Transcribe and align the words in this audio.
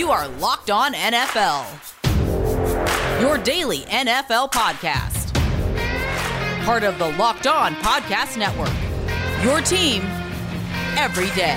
You 0.00 0.10
are 0.10 0.26
Locked 0.28 0.70
On 0.70 0.94
NFL, 0.94 1.66
your 3.20 3.36
daily 3.36 3.80
NFL 3.80 4.50
podcast. 4.50 5.34
Part 6.64 6.84
of 6.84 6.98
the 6.98 7.10
Locked 7.18 7.46
On 7.46 7.74
Podcast 7.74 8.38
Network, 8.38 8.72
your 9.44 9.60
team 9.60 10.00
every 10.96 11.28
day. 11.36 11.54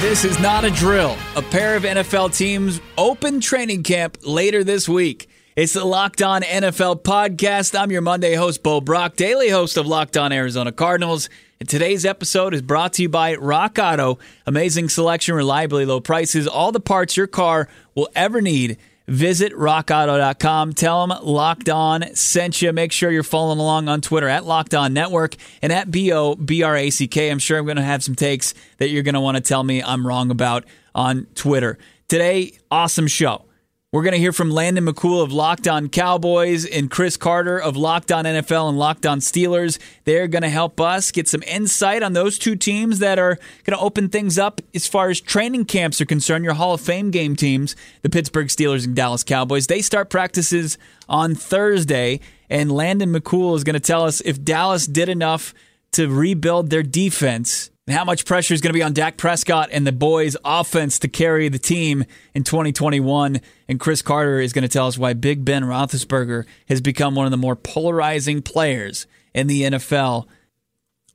This 0.00 0.24
is 0.24 0.40
not 0.40 0.64
a 0.64 0.72
drill. 0.72 1.16
A 1.36 1.42
pair 1.42 1.76
of 1.76 1.84
NFL 1.84 2.36
teams 2.36 2.80
open 2.96 3.40
training 3.40 3.84
camp 3.84 4.18
later 4.24 4.64
this 4.64 4.88
week. 4.88 5.28
It's 5.54 5.74
the 5.74 5.84
Locked 5.84 6.22
On 6.22 6.42
NFL 6.42 7.02
podcast. 7.02 7.78
I'm 7.78 7.92
your 7.92 8.02
Monday 8.02 8.34
host, 8.34 8.64
Bo 8.64 8.80
Brack, 8.80 9.14
daily 9.14 9.50
host 9.50 9.76
of 9.76 9.86
Locked 9.86 10.16
On 10.16 10.32
Arizona 10.32 10.72
Cardinals. 10.72 11.28
And 11.60 11.68
today's 11.68 12.06
episode 12.06 12.54
is 12.54 12.62
brought 12.62 12.92
to 12.94 13.02
you 13.02 13.08
by 13.08 13.34
Rock 13.34 13.78
Auto. 13.80 14.20
Amazing 14.46 14.90
selection, 14.90 15.34
reliably 15.34 15.84
low 15.84 15.98
prices, 16.00 16.46
all 16.46 16.70
the 16.70 16.78
parts 16.78 17.16
your 17.16 17.26
car 17.26 17.68
will 17.96 18.08
ever 18.14 18.40
need. 18.40 18.78
Visit 19.08 19.52
rockauto.com. 19.54 20.74
Tell 20.74 21.04
them 21.04 21.18
Locked 21.20 21.68
On 21.68 22.14
sent 22.14 22.62
you. 22.62 22.72
Make 22.72 22.92
sure 22.92 23.10
you're 23.10 23.24
following 23.24 23.58
along 23.58 23.88
on 23.88 24.00
Twitter 24.00 24.28
at 24.28 24.44
Locked 24.44 24.74
On 24.74 24.92
Network 24.92 25.34
and 25.60 25.72
at 25.72 25.90
B 25.90 26.12
O 26.12 26.36
B 26.36 26.62
R 26.62 26.76
A 26.76 26.90
C 26.90 27.08
K. 27.08 27.28
I'm 27.28 27.40
sure 27.40 27.58
I'm 27.58 27.64
going 27.64 27.78
to 27.78 27.82
have 27.82 28.04
some 28.04 28.14
takes 28.14 28.54
that 28.76 28.90
you're 28.90 29.02
going 29.02 29.14
to 29.14 29.20
want 29.20 29.36
to 29.36 29.40
tell 29.40 29.64
me 29.64 29.82
I'm 29.82 30.06
wrong 30.06 30.30
about 30.30 30.64
on 30.94 31.26
Twitter. 31.34 31.76
Today, 32.06 32.52
awesome 32.70 33.08
show. 33.08 33.47
We're 33.90 34.02
going 34.02 34.12
to 34.12 34.18
hear 34.18 34.34
from 34.34 34.50
Landon 34.50 34.84
McCool 34.84 35.22
of 35.22 35.32
Locked 35.32 35.66
On 35.66 35.88
Cowboys 35.88 36.66
and 36.66 36.90
Chris 36.90 37.16
Carter 37.16 37.58
of 37.58 37.74
Locked 37.74 38.12
On 38.12 38.26
NFL 38.26 38.68
and 38.68 38.78
Locked 38.78 39.06
On 39.06 39.18
Steelers. 39.18 39.78
They're 40.04 40.28
going 40.28 40.42
to 40.42 40.50
help 40.50 40.78
us 40.78 41.10
get 41.10 41.26
some 41.26 41.42
insight 41.44 42.02
on 42.02 42.12
those 42.12 42.38
two 42.38 42.54
teams 42.54 42.98
that 42.98 43.18
are 43.18 43.36
going 43.64 43.78
to 43.78 43.82
open 43.82 44.10
things 44.10 44.38
up 44.38 44.60
as 44.74 44.86
far 44.86 45.08
as 45.08 45.22
training 45.22 45.64
camps 45.64 46.02
are 46.02 46.04
concerned. 46.04 46.44
Your 46.44 46.52
Hall 46.52 46.74
of 46.74 46.82
Fame 46.82 47.10
game 47.10 47.34
teams, 47.34 47.76
the 48.02 48.10
Pittsburgh 48.10 48.48
Steelers 48.48 48.84
and 48.84 48.94
Dallas 48.94 49.24
Cowboys, 49.24 49.68
they 49.68 49.80
start 49.80 50.10
practices 50.10 50.76
on 51.08 51.34
Thursday. 51.34 52.20
And 52.50 52.70
Landon 52.70 53.10
McCool 53.10 53.56
is 53.56 53.64
going 53.64 53.72
to 53.72 53.80
tell 53.80 54.04
us 54.04 54.20
if 54.20 54.44
Dallas 54.44 54.86
did 54.86 55.08
enough 55.08 55.54
to 55.92 56.08
rebuild 56.08 56.68
their 56.68 56.82
defense 56.82 57.70
and 57.88 57.96
how 57.96 58.04
much 58.04 58.26
pressure 58.26 58.52
is 58.52 58.60
going 58.60 58.68
to 58.68 58.78
be 58.78 58.82
on 58.82 58.92
Dak 58.92 59.16
Prescott 59.16 59.70
and 59.72 59.86
the 59.86 59.92
boys' 59.92 60.36
offense 60.44 60.98
to 60.98 61.08
carry 61.08 61.48
the 61.48 61.58
team 61.58 62.04
in 62.34 62.44
2021. 62.44 63.40
And 63.66 63.80
Chris 63.80 64.02
Carter 64.02 64.40
is 64.40 64.52
going 64.52 64.60
to 64.62 64.68
tell 64.68 64.88
us 64.88 64.98
why 64.98 65.14
Big 65.14 65.42
Ben 65.42 65.62
Roethlisberger 65.64 66.44
has 66.68 66.82
become 66.82 67.14
one 67.14 67.24
of 67.24 67.30
the 67.30 67.38
more 67.38 67.56
polarizing 67.56 68.42
players 68.42 69.06
in 69.32 69.46
the 69.46 69.62
NFL. 69.62 70.26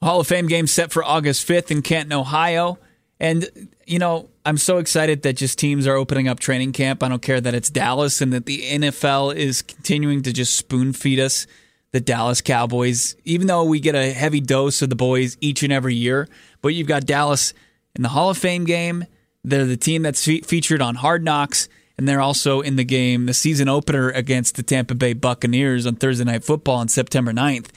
Hall 0.02 0.20
of 0.20 0.26
Fame 0.26 0.48
game 0.48 0.66
set 0.66 0.92
for 0.92 1.04
August 1.04 1.48
5th 1.48 1.70
in 1.70 1.84
Canton, 1.84 2.12
Ohio. 2.12 2.80
And, 3.20 3.48
you 3.86 4.00
know, 4.00 4.32
I'm 4.44 4.58
so 4.58 4.80
excited 4.80 5.22
that 5.22 5.34
just 5.34 5.60
teams 5.60 5.86
are 5.86 5.96
opening 5.96 6.28
up 6.28 6.40
training 6.40 6.72
camp. 6.72 7.04
I 7.04 7.08
don't 7.08 7.22
care 7.22 7.40
that 7.40 7.54
it's 7.54 7.70
Dallas 7.70 8.20
and 8.20 8.34
that 8.34 8.48
the 8.48 8.64
NFL 8.64 9.36
is 9.36 9.62
continuing 9.62 10.24
to 10.24 10.34
just 10.34 10.56
spoon 10.56 10.92
feed 10.92 11.20
us 11.20 11.46
the 11.94 12.02
Dallas 12.02 12.42
Cowboys, 12.42 13.16
even 13.24 13.46
though 13.48 13.64
we 13.64 13.80
get 13.80 13.94
a 13.94 14.12
heavy 14.12 14.42
dose 14.42 14.82
of 14.82 14.90
the 14.90 14.96
boys 14.96 15.38
each 15.40 15.62
and 15.62 15.72
every 15.72 15.94
year. 15.94 16.28
But 16.64 16.73
you've 16.73 16.88
got 16.88 17.06
Dallas 17.06 17.53
in 17.95 18.02
the 18.02 18.09
Hall 18.09 18.31
of 18.31 18.38
Fame 18.39 18.64
game. 18.64 19.06
They're 19.44 19.66
the 19.66 19.78
team 19.78 20.02
that's 20.02 20.25
fe- 20.25 20.42
featured 20.42 20.81
on 20.81 20.95
Hard 20.95 21.23
Knocks, 21.23 21.67
and 21.97 22.08
they're 22.08 22.22
also 22.22 22.61
in 22.61 22.78
the 22.78 22.86
game, 22.86 23.28
the 23.28 23.33
season 23.33 23.67
opener 23.67 24.09
against 24.09 24.55
the 24.55 24.64
Tampa 24.64 24.95
Bay 24.95 25.14
Buccaneers 25.14 25.86
on 25.86 25.97
Thursday 25.97 26.23
Night 26.23 26.44
Football 26.44 26.78
on 26.78 26.88
September 26.88 27.33
9th. 27.33 27.67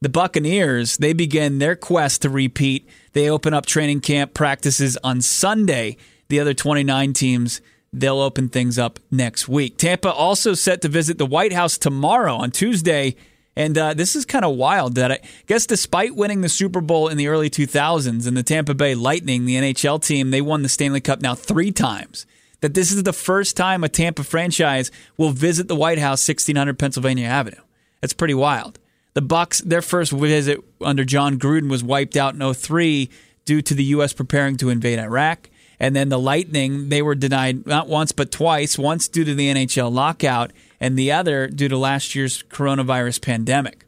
The 0.00 0.08
Buccaneers, 0.08 0.98
they 0.98 1.12
begin 1.12 1.58
their 1.58 1.74
quest 1.74 2.22
to 2.22 2.30
repeat. 2.30 2.88
They 3.12 3.28
open 3.28 3.52
up 3.52 3.66
training 3.66 4.00
camp 4.00 4.32
practices 4.32 4.96
on 5.02 5.22
Sunday. 5.22 5.96
The 6.28 6.38
other 6.38 6.54
29 6.54 7.14
teams, 7.14 7.60
they'll 7.92 8.20
open 8.20 8.48
things 8.48 8.78
up 8.78 9.00
next 9.10 9.48
week. 9.48 9.76
Tampa 9.76 10.12
also 10.12 10.54
set 10.54 10.82
to 10.82 10.88
visit 10.88 11.18
the 11.18 11.26
White 11.26 11.52
House 11.52 11.78
tomorrow 11.78 12.36
on 12.36 12.52
Tuesday 12.52 13.16
and 13.56 13.76
uh, 13.78 13.94
this 13.94 14.14
is 14.14 14.26
kind 14.26 14.44
of 14.44 14.54
wild 14.56 14.94
that 14.96 15.10
I 15.10 15.20
guess 15.46 15.66
despite 15.66 16.14
winning 16.14 16.42
the 16.42 16.48
Super 16.48 16.82
Bowl 16.82 17.08
in 17.08 17.16
the 17.16 17.28
early 17.28 17.48
2000s 17.48 18.26
and 18.26 18.36
the 18.36 18.42
Tampa 18.42 18.74
Bay 18.74 18.94
Lightning, 18.94 19.46
the 19.46 19.56
NHL 19.56 20.04
team, 20.04 20.30
they 20.30 20.42
won 20.42 20.62
the 20.62 20.68
Stanley 20.68 21.00
Cup 21.00 21.22
now 21.22 21.34
three 21.34 21.72
times. 21.72 22.26
That 22.60 22.74
this 22.74 22.90
is 22.90 23.02
the 23.02 23.12
first 23.12 23.56
time 23.56 23.84
a 23.84 23.88
Tampa 23.88 24.24
franchise 24.24 24.90
will 25.16 25.30
visit 25.30 25.68
the 25.68 25.76
White 25.76 25.98
House, 25.98 26.26
1600 26.26 26.78
Pennsylvania 26.78 27.26
Avenue. 27.26 27.60
That's 28.00 28.14
pretty 28.14 28.34
wild. 28.34 28.78
The 29.14 29.22
Bucs, 29.22 29.62
their 29.62 29.82
first 29.82 30.12
visit 30.12 30.62
under 30.80 31.04
Jon 31.04 31.38
Gruden 31.38 31.70
was 31.70 31.82
wiped 31.82 32.16
out 32.16 32.34
in 32.34 32.54
03 32.54 33.08
due 33.46 33.62
to 33.62 33.74
the 33.74 33.84
U.S. 33.84 34.12
preparing 34.12 34.56
to 34.58 34.68
invade 34.68 34.98
Iraq. 34.98 35.48
And 35.80 35.94
then 35.94 36.08
the 36.08 36.18
Lightning, 36.18 36.88
they 36.88 37.02
were 37.02 37.14
denied 37.14 37.66
not 37.66 37.88
once 37.88 38.12
but 38.12 38.30
twice, 38.30 38.78
once 38.78 39.08
due 39.08 39.24
to 39.24 39.34
the 39.34 39.52
NHL 39.52 39.92
lockout 39.92 40.52
and 40.80 40.98
the 40.98 41.12
other 41.12 41.48
due 41.48 41.68
to 41.68 41.76
last 41.76 42.14
year's 42.14 42.42
coronavirus 42.42 43.22
pandemic. 43.22 43.86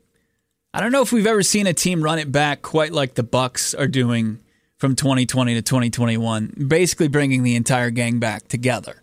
I 0.72 0.80
don't 0.80 0.92
know 0.92 1.02
if 1.02 1.12
we've 1.12 1.26
ever 1.26 1.42
seen 1.42 1.66
a 1.66 1.72
team 1.72 2.02
run 2.02 2.18
it 2.18 2.30
back 2.30 2.62
quite 2.62 2.92
like 2.92 3.14
the 3.14 3.24
Bucs 3.24 3.78
are 3.78 3.88
doing 3.88 4.40
from 4.78 4.94
2020 4.94 5.54
to 5.54 5.62
2021, 5.62 6.66
basically 6.68 7.08
bringing 7.08 7.42
the 7.42 7.56
entire 7.56 7.90
gang 7.90 8.18
back 8.18 8.48
together. 8.48 9.02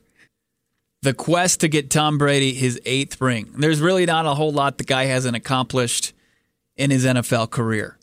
The 1.01 1.13
quest 1.13 1.59
to 1.59 1.68
get 1.68 1.90
Tom 1.90 2.18
Brady 2.18 2.53
his 2.53 2.79
eighth 2.85 3.19
ring. 3.19 3.51
There's 3.57 3.81
really 3.81 4.06
not 4.06 4.25
a 4.25 4.35
whole 4.35 4.51
lot 4.51 4.78
the 4.78 4.84
guy 4.84 5.06
hasn't 5.06 5.35
accomplished 5.35 6.13
in 6.78 6.91
his 6.91 7.06
NFL 7.06 7.51
career. 7.51 7.97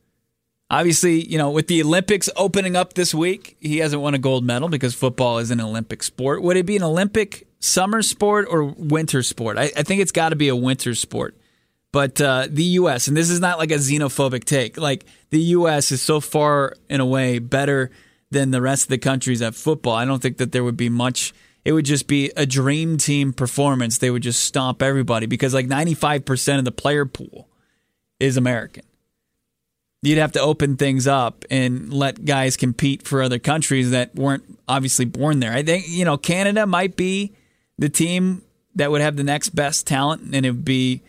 Obviously, 0.70 1.26
you 1.26 1.36
know, 1.36 1.50
with 1.50 1.66
the 1.66 1.82
Olympics 1.82 2.30
opening 2.36 2.76
up 2.76 2.94
this 2.94 3.14
week, 3.14 3.56
he 3.60 3.78
hasn't 3.78 4.00
won 4.00 4.14
a 4.14 4.18
gold 4.18 4.44
medal 4.44 4.68
because 4.68 4.94
football 4.94 5.38
is 5.38 5.50
an 5.50 5.60
Olympic 5.60 6.02
sport. 6.02 6.42
Would 6.42 6.56
it 6.56 6.64
be 6.64 6.76
an 6.76 6.82
Olympic 6.82 7.46
summer 7.62 8.02
sport 8.02 8.46
or 8.50 8.64
winter 8.64 9.22
sport? 9.22 9.56
I, 9.56 9.70
I 9.76 9.82
think 9.82 10.02
it's 10.02 10.12
got 10.12 10.30
to 10.30 10.36
be 10.36 10.48
a 10.48 10.56
winter 10.56 10.94
sport. 10.94 11.36
But 11.92 12.20
uh, 12.20 12.46
the 12.48 12.64
U.S., 12.64 13.06
and 13.06 13.16
this 13.16 13.28
is 13.28 13.40
not 13.40 13.58
like 13.58 13.70
a 13.70 13.74
xenophobic 13.76 14.44
take, 14.44 14.78
like 14.78 15.04
the 15.30 15.40
U.S. 15.40 15.92
is 15.92 16.00
so 16.00 16.20
far, 16.20 16.74
in 16.88 17.00
a 17.00 17.06
way, 17.06 17.38
better 17.38 17.90
than 18.30 18.50
the 18.50 18.62
rest 18.62 18.84
of 18.84 18.88
the 18.88 18.98
countries 18.98 19.42
at 19.42 19.54
football. 19.54 19.94
I 19.94 20.06
don't 20.06 20.22
think 20.22 20.38
that 20.38 20.52
there 20.52 20.64
would 20.64 20.76
be 20.76 20.88
much. 20.88 21.34
It 21.66 21.72
would 21.72 21.84
just 21.84 22.06
be 22.06 22.32
a 22.34 22.46
dream 22.46 22.96
team 22.96 23.34
performance. 23.34 23.98
They 23.98 24.10
would 24.10 24.22
just 24.22 24.42
stomp 24.42 24.82
everybody 24.82 25.26
because, 25.26 25.52
like, 25.52 25.66
95% 25.66 26.58
of 26.58 26.64
the 26.64 26.72
player 26.72 27.04
pool 27.04 27.48
is 28.18 28.38
American 28.38 28.84
you'd 30.02 30.18
have 30.18 30.32
to 30.32 30.40
open 30.40 30.76
things 30.76 31.06
up 31.06 31.44
and 31.50 31.92
let 31.92 32.24
guys 32.24 32.56
compete 32.56 33.06
for 33.06 33.22
other 33.22 33.38
countries 33.38 33.92
that 33.92 34.14
weren't 34.14 34.42
obviously 34.68 35.04
born 35.04 35.40
there. 35.40 35.52
I 35.52 35.62
think, 35.62 35.84
you 35.88 36.04
know, 36.04 36.16
Canada 36.16 36.66
might 36.66 36.96
be 36.96 37.32
the 37.82 37.88
team 37.88 38.42
that 38.76 38.92
would 38.92 39.00
have 39.00 39.16
the 39.16 39.24
next 39.24 39.48
best 39.56 39.88
talent 39.88 40.22
and 40.32 40.46
it 40.46 40.50
would 40.50 40.64
be 40.64 41.02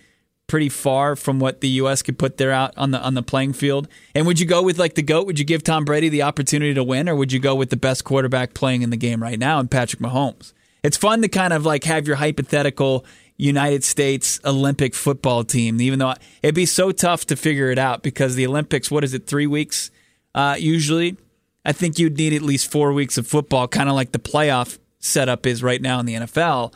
pretty 0.47 0.69
far 0.69 1.15
from 1.15 1.39
what 1.39 1.61
the 1.61 1.69
US 1.69 2.01
could 2.01 2.17
put 2.17 2.37
there 2.37 2.51
out 2.51 2.73
on 2.75 2.89
the 2.89 2.99
on 2.99 3.13
the 3.13 3.21
playing 3.21 3.53
field. 3.53 3.87
And 4.15 4.25
would 4.25 4.39
you 4.39 4.47
go 4.47 4.63
with 4.63 4.79
like 4.79 4.95
the 4.95 5.03
GOAT? 5.03 5.27
Would 5.27 5.37
you 5.37 5.45
give 5.45 5.63
Tom 5.63 5.85
Brady 5.85 6.09
the 6.09 6.23
opportunity 6.23 6.73
to 6.73 6.83
win 6.83 7.07
or 7.07 7.15
would 7.15 7.31
you 7.31 7.39
go 7.39 7.53
with 7.53 7.69
the 7.69 7.77
best 7.77 8.03
quarterback 8.03 8.55
playing 8.55 8.81
in 8.81 8.89
the 8.89 8.97
game 8.97 9.21
right 9.21 9.37
now 9.37 9.59
and 9.59 9.69
Patrick 9.69 10.01
Mahomes? 10.01 10.51
It's 10.81 10.97
fun 10.97 11.21
to 11.21 11.27
kind 11.27 11.53
of 11.53 11.63
like 11.63 11.83
have 11.83 12.07
your 12.07 12.15
hypothetical 12.15 13.05
United 13.37 13.83
States 13.83 14.39
Olympic 14.43 14.95
football 14.95 15.43
team, 15.43 15.79
even 15.79 15.99
though 15.99 16.15
it'd 16.41 16.55
be 16.55 16.65
so 16.65 16.91
tough 16.91 17.27
to 17.27 17.35
figure 17.35 17.69
it 17.69 17.77
out 17.77 18.01
because 18.01 18.33
the 18.33 18.47
Olympics, 18.47 18.89
what 18.89 19.03
is 19.03 19.13
it, 19.13 19.27
three 19.27 19.47
weeks 19.47 19.91
uh, 20.33 20.55
usually? 20.57 21.17
I 21.65 21.71
think 21.71 21.99
you'd 21.99 22.17
need 22.17 22.33
at 22.33 22.41
least 22.41 22.71
four 22.71 22.93
weeks 22.93 23.19
of 23.19 23.27
football, 23.27 23.67
kind 23.67 23.89
of 23.89 23.95
like 23.95 24.11
the 24.11 24.19
playoff 24.19 24.79
setup 25.03 25.45
is 25.45 25.61
right 25.61 25.81
now 25.81 25.99
in 25.99 26.05
the 26.05 26.15
NFL. 26.15 26.73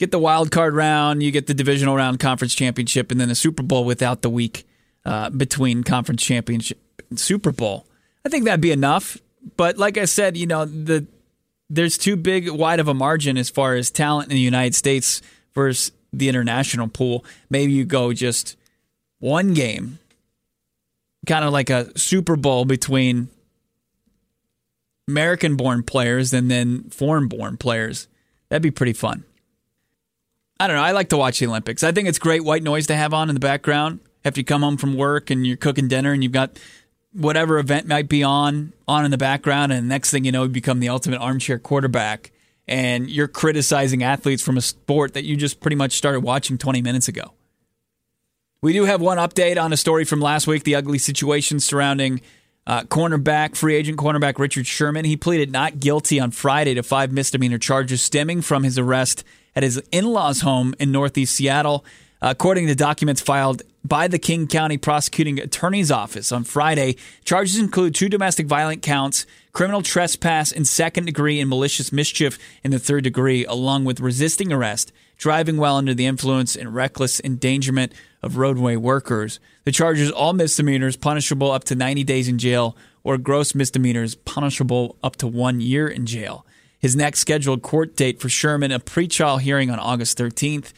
Get 0.00 0.10
the 0.10 0.18
wild 0.18 0.50
card 0.50 0.74
round, 0.74 1.22
you 1.22 1.30
get 1.30 1.46
the 1.46 1.54
divisional 1.54 1.94
round, 1.94 2.18
conference 2.18 2.54
championship, 2.54 3.12
and 3.12 3.20
then 3.20 3.28
the 3.28 3.34
Super 3.34 3.62
Bowl 3.62 3.84
without 3.84 4.22
the 4.22 4.30
week 4.30 4.66
uh, 5.04 5.30
between 5.30 5.84
conference 5.84 6.22
championship 6.22 6.78
and 7.10 7.20
Super 7.20 7.52
Bowl. 7.52 7.86
I 8.24 8.28
think 8.28 8.44
that'd 8.44 8.60
be 8.60 8.72
enough. 8.72 9.18
But 9.56 9.78
like 9.78 9.98
I 9.98 10.06
said, 10.06 10.36
you 10.36 10.46
know, 10.46 10.64
the 10.64 11.06
there's 11.70 11.98
too 11.98 12.16
big 12.16 12.50
wide 12.50 12.80
of 12.80 12.88
a 12.88 12.94
margin 12.94 13.36
as 13.36 13.50
far 13.50 13.74
as 13.74 13.90
talent 13.90 14.30
in 14.30 14.34
the 14.34 14.40
United 14.40 14.74
States 14.74 15.22
versus 15.54 15.92
the 16.12 16.28
international 16.28 16.88
pool. 16.88 17.24
Maybe 17.50 17.72
you 17.72 17.84
go 17.84 18.12
just 18.12 18.56
one 19.18 19.54
game, 19.54 19.98
kind 21.26 21.44
of 21.44 21.52
like 21.52 21.70
a 21.70 21.96
Super 21.98 22.36
Bowl 22.36 22.64
between 22.64 23.28
American 25.08 25.56
born 25.56 25.82
players 25.82 26.32
and 26.32 26.50
then 26.50 26.84
foreign 26.90 27.28
born 27.28 27.56
players. 27.56 28.08
That'd 28.48 28.62
be 28.62 28.70
pretty 28.70 28.92
fun. 28.92 29.24
I 30.58 30.66
don't 30.66 30.76
know. 30.76 30.82
I 30.82 30.92
like 30.92 31.08
to 31.10 31.16
watch 31.16 31.40
the 31.40 31.46
Olympics. 31.46 31.82
I 31.82 31.92
think 31.92 32.08
it's 32.08 32.18
great 32.18 32.44
white 32.44 32.62
noise 32.62 32.86
to 32.86 32.96
have 32.96 33.12
on 33.12 33.28
in 33.28 33.34
the 33.34 33.40
background 33.40 34.00
after 34.24 34.40
you 34.40 34.44
come 34.44 34.62
home 34.62 34.76
from 34.76 34.96
work 34.96 35.30
and 35.30 35.46
you're 35.46 35.56
cooking 35.56 35.88
dinner 35.88 36.12
and 36.12 36.22
you've 36.22 36.32
got 36.32 36.58
whatever 37.12 37.58
event 37.58 37.86
might 37.86 38.08
be 38.08 38.22
on 38.22 38.72
on 38.88 39.04
in 39.04 39.10
the 39.10 39.18
background 39.18 39.72
and 39.72 39.84
the 39.84 39.88
next 39.88 40.10
thing 40.10 40.24
you 40.24 40.32
know 40.32 40.44
you 40.44 40.48
become 40.48 40.80
the 40.80 40.88
ultimate 40.88 41.18
armchair 41.18 41.58
quarterback 41.58 42.32
and 42.66 43.08
you're 43.10 43.28
criticizing 43.28 44.02
athletes 44.02 44.42
from 44.42 44.56
a 44.56 44.60
sport 44.60 45.14
that 45.14 45.24
you 45.24 45.36
just 45.36 45.60
pretty 45.60 45.76
much 45.76 45.92
started 45.92 46.20
watching 46.20 46.58
20 46.58 46.82
minutes 46.82 47.08
ago. 47.08 47.32
We 48.62 48.72
do 48.72 48.84
have 48.84 49.00
one 49.00 49.18
update 49.18 49.62
on 49.62 49.72
a 49.72 49.76
story 49.76 50.04
from 50.04 50.20
last 50.20 50.46
week 50.46 50.64
the 50.64 50.74
ugly 50.74 50.98
situation 50.98 51.60
surrounding 51.60 52.22
Uh, 52.66 52.82
cornerback, 52.84 53.56
free 53.56 53.74
agent 53.74 53.98
cornerback 53.98 54.38
Richard 54.38 54.66
Sherman, 54.66 55.04
he 55.04 55.16
pleaded 55.16 55.52
not 55.52 55.80
guilty 55.80 56.18
on 56.18 56.30
Friday 56.30 56.74
to 56.74 56.82
five 56.82 57.12
misdemeanor 57.12 57.58
charges 57.58 58.00
stemming 58.00 58.40
from 58.40 58.62
his 58.62 58.78
arrest 58.78 59.22
at 59.54 59.62
his 59.62 59.82
in 59.92 60.06
law's 60.06 60.40
home 60.40 60.74
in 60.78 60.90
Northeast 60.90 61.34
Seattle. 61.34 61.84
According 62.22 62.68
to 62.68 62.74
documents 62.74 63.20
filed 63.20 63.62
by 63.84 64.08
the 64.08 64.18
King 64.18 64.46
County 64.46 64.78
Prosecuting 64.78 65.38
Attorney's 65.38 65.90
Office 65.90 66.32
on 66.32 66.44
Friday, 66.44 66.96
charges 67.22 67.58
include 67.58 67.94
two 67.94 68.08
domestic 68.08 68.46
violent 68.46 68.80
counts, 68.80 69.26
criminal 69.52 69.82
trespass 69.82 70.50
in 70.50 70.64
second 70.64 71.04
degree, 71.04 71.38
and 71.38 71.50
malicious 71.50 71.92
mischief 71.92 72.38
in 72.64 72.70
the 72.70 72.78
third 72.78 73.04
degree, 73.04 73.44
along 73.44 73.84
with 73.84 74.00
resisting 74.00 74.54
arrest, 74.54 74.90
driving 75.18 75.58
while 75.58 75.76
under 75.76 75.92
the 75.92 76.06
influence, 76.06 76.56
and 76.56 76.74
reckless 76.74 77.20
endangerment 77.20 77.92
of 78.24 78.38
roadway 78.38 78.76
workers. 78.76 79.38
The 79.64 79.72
charges 79.72 80.10
all 80.10 80.32
misdemeanors 80.32 80.96
punishable 80.96 81.50
up 81.50 81.64
to 81.64 81.74
90 81.74 82.02
days 82.04 82.26
in 82.26 82.38
jail, 82.38 82.76
or 83.04 83.18
gross 83.18 83.54
misdemeanors 83.54 84.14
punishable 84.14 84.96
up 85.02 85.16
to 85.16 85.26
one 85.26 85.60
year 85.60 85.86
in 85.86 86.06
jail. 86.06 86.46
His 86.78 86.96
next 86.96 87.20
scheduled 87.20 87.62
court 87.62 87.96
date 87.96 88.20
for 88.20 88.28
Sherman, 88.28 88.72
a 88.72 88.80
pretrial 88.80 89.40
hearing 89.40 89.70
on 89.70 89.78
August 89.78 90.18
13th. 90.18 90.72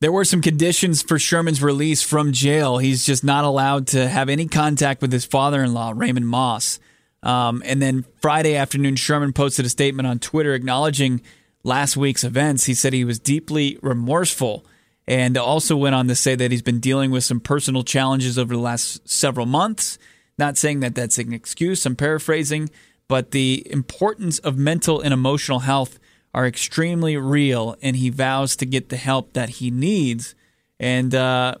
There 0.00 0.12
were 0.12 0.24
some 0.24 0.40
conditions 0.40 1.02
for 1.02 1.18
Sherman's 1.18 1.62
release 1.62 2.02
from 2.02 2.32
jail. 2.32 2.78
He's 2.78 3.04
just 3.04 3.24
not 3.24 3.44
allowed 3.44 3.88
to 3.88 4.08
have 4.08 4.28
any 4.28 4.46
contact 4.46 5.02
with 5.02 5.12
his 5.12 5.24
father 5.24 5.62
in 5.62 5.74
law, 5.74 5.92
Raymond 5.94 6.28
Moss. 6.28 6.78
Um, 7.24 7.62
and 7.66 7.82
then 7.82 8.04
Friday 8.20 8.54
afternoon, 8.54 8.94
Sherman 8.94 9.32
posted 9.32 9.66
a 9.66 9.68
statement 9.68 10.06
on 10.06 10.20
Twitter 10.20 10.54
acknowledging 10.54 11.20
last 11.64 11.96
week's 11.96 12.22
events. 12.22 12.64
He 12.64 12.74
said 12.74 12.92
he 12.92 13.04
was 13.04 13.18
deeply 13.18 13.78
remorseful 13.82 14.64
and 15.08 15.38
also 15.38 15.74
went 15.74 15.94
on 15.94 16.06
to 16.06 16.14
say 16.14 16.34
that 16.34 16.50
he's 16.50 16.60
been 16.60 16.80
dealing 16.80 17.10
with 17.10 17.24
some 17.24 17.40
personal 17.40 17.82
challenges 17.82 18.38
over 18.38 18.54
the 18.54 18.60
last 18.60 19.08
several 19.08 19.46
months. 19.46 19.98
Not 20.36 20.58
saying 20.58 20.80
that 20.80 20.94
that's 20.94 21.16
an 21.16 21.32
excuse, 21.32 21.86
I'm 21.86 21.96
paraphrasing, 21.96 22.68
but 23.08 23.30
the 23.30 23.66
importance 23.70 24.38
of 24.40 24.58
mental 24.58 25.00
and 25.00 25.14
emotional 25.14 25.60
health 25.60 25.98
are 26.34 26.46
extremely 26.46 27.16
real, 27.16 27.74
and 27.80 27.96
he 27.96 28.10
vows 28.10 28.54
to 28.56 28.66
get 28.66 28.90
the 28.90 28.98
help 28.98 29.32
that 29.32 29.48
he 29.48 29.70
needs. 29.70 30.34
And 30.78 31.14
uh, 31.14 31.54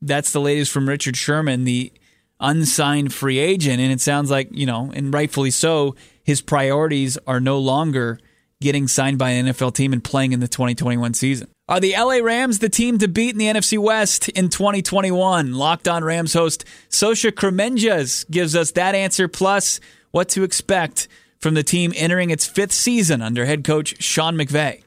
that's 0.00 0.32
the 0.32 0.40
latest 0.40 0.70
from 0.70 0.88
Richard 0.88 1.16
Sherman, 1.16 1.64
the 1.64 1.92
unsigned 2.38 3.12
free 3.12 3.40
agent. 3.40 3.80
And 3.80 3.90
it 3.90 4.00
sounds 4.00 4.30
like, 4.30 4.48
you 4.52 4.64
know, 4.64 4.92
and 4.94 5.12
rightfully 5.12 5.50
so, 5.50 5.96
his 6.22 6.40
priorities 6.40 7.18
are 7.26 7.40
no 7.40 7.58
longer 7.58 8.20
getting 8.62 8.88
signed 8.88 9.18
by 9.18 9.30
an 9.30 9.46
NFL 9.46 9.74
team 9.74 9.92
and 9.92 10.02
playing 10.02 10.32
in 10.32 10.40
the 10.40 10.48
2021 10.48 11.14
season. 11.14 11.48
Are 11.68 11.80
the 11.80 11.94
LA 11.96 12.16
Rams 12.16 12.58
the 12.58 12.68
team 12.68 12.98
to 12.98 13.08
beat 13.08 13.30
in 13.30 13.38
the 13.38 13.46
NFC 13.46 13.78
West 13.78 14.28
in 14.30 14.48
2021? 14.48 15.54
Locked 15.54 15.88
on 15.88 16.04
Rams 16.04 16.32
host 16.34 16.64
Sosa 16.88 17.32
Kremenjas 17.32 18.28
gives 18.30 18.56
us 18.56 18.72
that 18.72 18.94
answer, 18.94 19.28
plus 19.28 19.80
what 20.10 20.28
to 20.30 20.42
expect 20.42 21.08
from 21.38 21.54
the 21.54 21.62
team 21.62 21.92
entering 21.96 22.30
its 22.30 22.46
fifth 22.46 22.72
season 22.72 23.22
under 23.22 23.44
head 23.46 23.64
coach 23.64 24.02
Sean 24.02 24.36
McVay. 24.36 24.82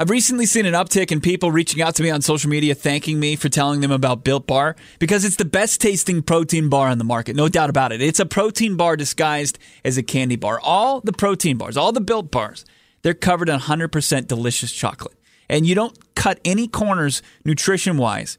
I've 0.00 0.10
recently 0.10 0.46
seen 0.46 0.64
an 0.64 0.74
uptick 0.74 1.10
in 1.10 1.20
people 1.20 1.50
reaching 1.50 1.82
out 1.82 1.96
to 1.96 2.04
me 2.04 2.10
on 2.10 2.22
social 2.22 2.48
media 2.48 2.76
thanking 2.76 3.18
me 3.18 3.34
for 3.34 3.48
telling 3.48 3.80
them 3.80 3.90
about 3.90 4.22
Built 4.22 4.46
Bar 4.46 4.76
because 5.00 5.24
it's 5.24 5.34
the 5.34 5.44
best 5.44 5.80
tasting 5.80 6.22
protein 6.22 6.68
bar 6.68 6.86
on 6.86 6.98
the 6.98 7.04
market, 7.04 7.34
no 7.34 7.48
doubt 7.48 7.68
about 7.68 7.90
it. 7.90 8.00
It's 8.00 8.20
a 8.20 8.24
protein 8.24 8.76
bar 8.76 8.96
disguised 8.96 9.58
as 9.84 9.98
a 9.98 10.04
candy 10.04 10.36
bar. 10.36 10.60
All 10.60 11.00
the 11.00 11.12
protein 11.12 11.56
bars, 11.56 11.76
all 11.76 11.90
the 11.90 12.00
Built 12.00 12.30
Bars, 12.30 12.64
they're 13.02 13.14
covered 13.14 13.48
in 13.48 13.58
100% 13.58 14.26
delicious 14.26 14.72
chocolate. 14.72 15.14
And 15.48 15.66
you 15.66 15.74
don't 15.74 16.14
cut 16.14 16.40
any 16.44 16.68
corners 16.68 17.22
nutrition 17.44 17.96
wise 17.96 18.38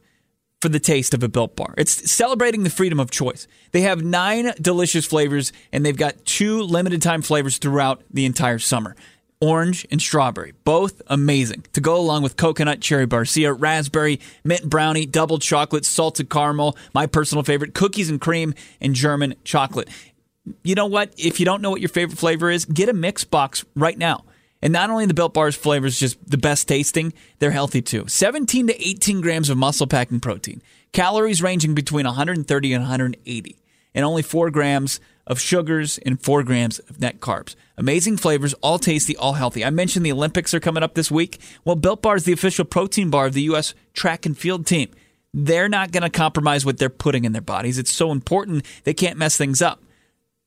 for 0.60 0.68
the 0.68 0.78
taste 0.78 1.14
of 1.14 1.22
a 1.22 1.28
built 1.28 1.56
bar. 1.56 1.74
It's 1.78 2.10
celebrating 2.10 2.62
the 2.62 2.70
freedom 2.70 3.00
of 3.00 3.10
choice. 3.10 3.48
They 3.72 3.80
have 3.82 4.02
nine 4.02 4.52
delicious 4.60 5.06
flavors, 5.06 5.52
and 5.72 5.84
they've 5.84 5.96
got 5.96 6.24
two 6.24 6.62
limited 6.62 7.02
time 7.02 7.22
flavors 7.22 7.58
throughout 7.58 8.02
the 8.10 8.26
entire 8.26 8.58
summer 8.58 8.94
orange 9.40 9.86
and 9.90 10.00
strawberry, 10.00 10.52
both 10.64 11.00
amazing 11.06 11.64
to 11.72 11.80
go 11.80 11.96
along 11.96 12.22
with 12.22 12.36
coconut, 12.36 12.80
cherry 12.80 13.06
barcia, 13.06 13.56
raspberry, 13.58 14.20
mint 14.44 14.68
brownie, 14.68 15.06
double 15.06 15.38
chocolate, 15.38 15.84
salted 15.84 16.28
caramel, 16.28 16.76
my 16.92 17.06
personal 17.06 17.42
favorite, 17.42 17.74
cookies 17.74 18.10
and 18.10 18.20
cream, 18.20 18.54
and 18.80 18.94
German 18.94 19.34
chocolate. 19.42 19.88
You 20.62 20.74
know 20.74 20.86
what? 20.86 21.14
If 21.16 21.40
you 21.40 21.46
don't 21.46 21.62
know 21.62 21.70
what 21.70 21.80
your 21.80 21.88
favorite 21.88 22.18
flavor 22.18 22.50
is, 22.50 22.64
get 22.66 22.88
a 22.88 22.92
mix 22.92 23.24
box 23.24 23.64
right 23.74 23.96
now. 23.96 24.24
And 24.62 24.72
not 24.72 24.90
only 24.90 25.06
the 25.06 25.14
Built 25.14 25.32
Bars 25.32 25.56
flavors 25.56 25.98
just 25.98 26.18
the 26.28 26.38
best 26.38 26.68
tasting, 26.68 27.12
they're 27.38 27.50
healthy 27.50 27.82
too. 27.82 28.06
17 28.06 28.66
to 28.66 28.88
18 28.88 29.20
grams 29.20 29.48
of 29.48 29.56
muscle 29.56 29.86
packing 29.86 30.20
protein, 30.20 30.62
calories 30.92 31.42
ranging 31.42 31.74
between 31.74 32.06
130 32.06 32.72
and 32.72 32.82
180, 32.82 33.56
and 33.94 34.04
only 34.04 34.22
4 34.22 34.50
grams 34.50 35.00
of 35.26 35.40
sugars 35.40 35.98
and 35.98 36.22
4 36.22 36.42
grams 36.42 36.78
of 36.80 37.00
net 37.00 37.20
carbs. 37.20 37.54
Amazing 37.78 38.18
flavors, 38.18 38.52
all 38.54 38.78
tasty, 38.78 39.16
all 39.16 39.34
healthy. 39.34 39.64
I 39.64 39.70
mentioned 39.70 40.04
the 40.04 40.12
Olympics 40.12 40.52
are 40.52 40.60
coming 40.60 40.82
up 40.82 40.94
this 40.94 41.10
week. 41.10 41.40
Well, 41.64 41.76
Built 41.76 42.02
Bar 42.02 42.16
is 42.16 42.24
the 42.24 42.32
official 42.32 42.64
protein 42.64 43.08
bar 43.08 43.26
of 43.26 43.32
the 43.32 43.42
U.S. 43.42 43.74
track 43.94 44.26
and 44.26 44.36
field 44.36 44.66
team. 44.66 44.90
They're 45.32 45.68
not 45.68 45.92
going 45.92 46.02
to 46.02 46.10
compromise 46.10 46.66
what 46.66 46.78
they're 46.78 46.90
putting 46.90 47.24
in 47.24 47.32
their 47.32 47.40
bodies. 47.40 47.78
It's 47.78 47.92
so 47.92 48.10
important, 48.10 48.66
they 48.84 48.94
can't 48.94 49.16
mess 49.16 49.36
things 49.36 49.62
up. 49.62 49.80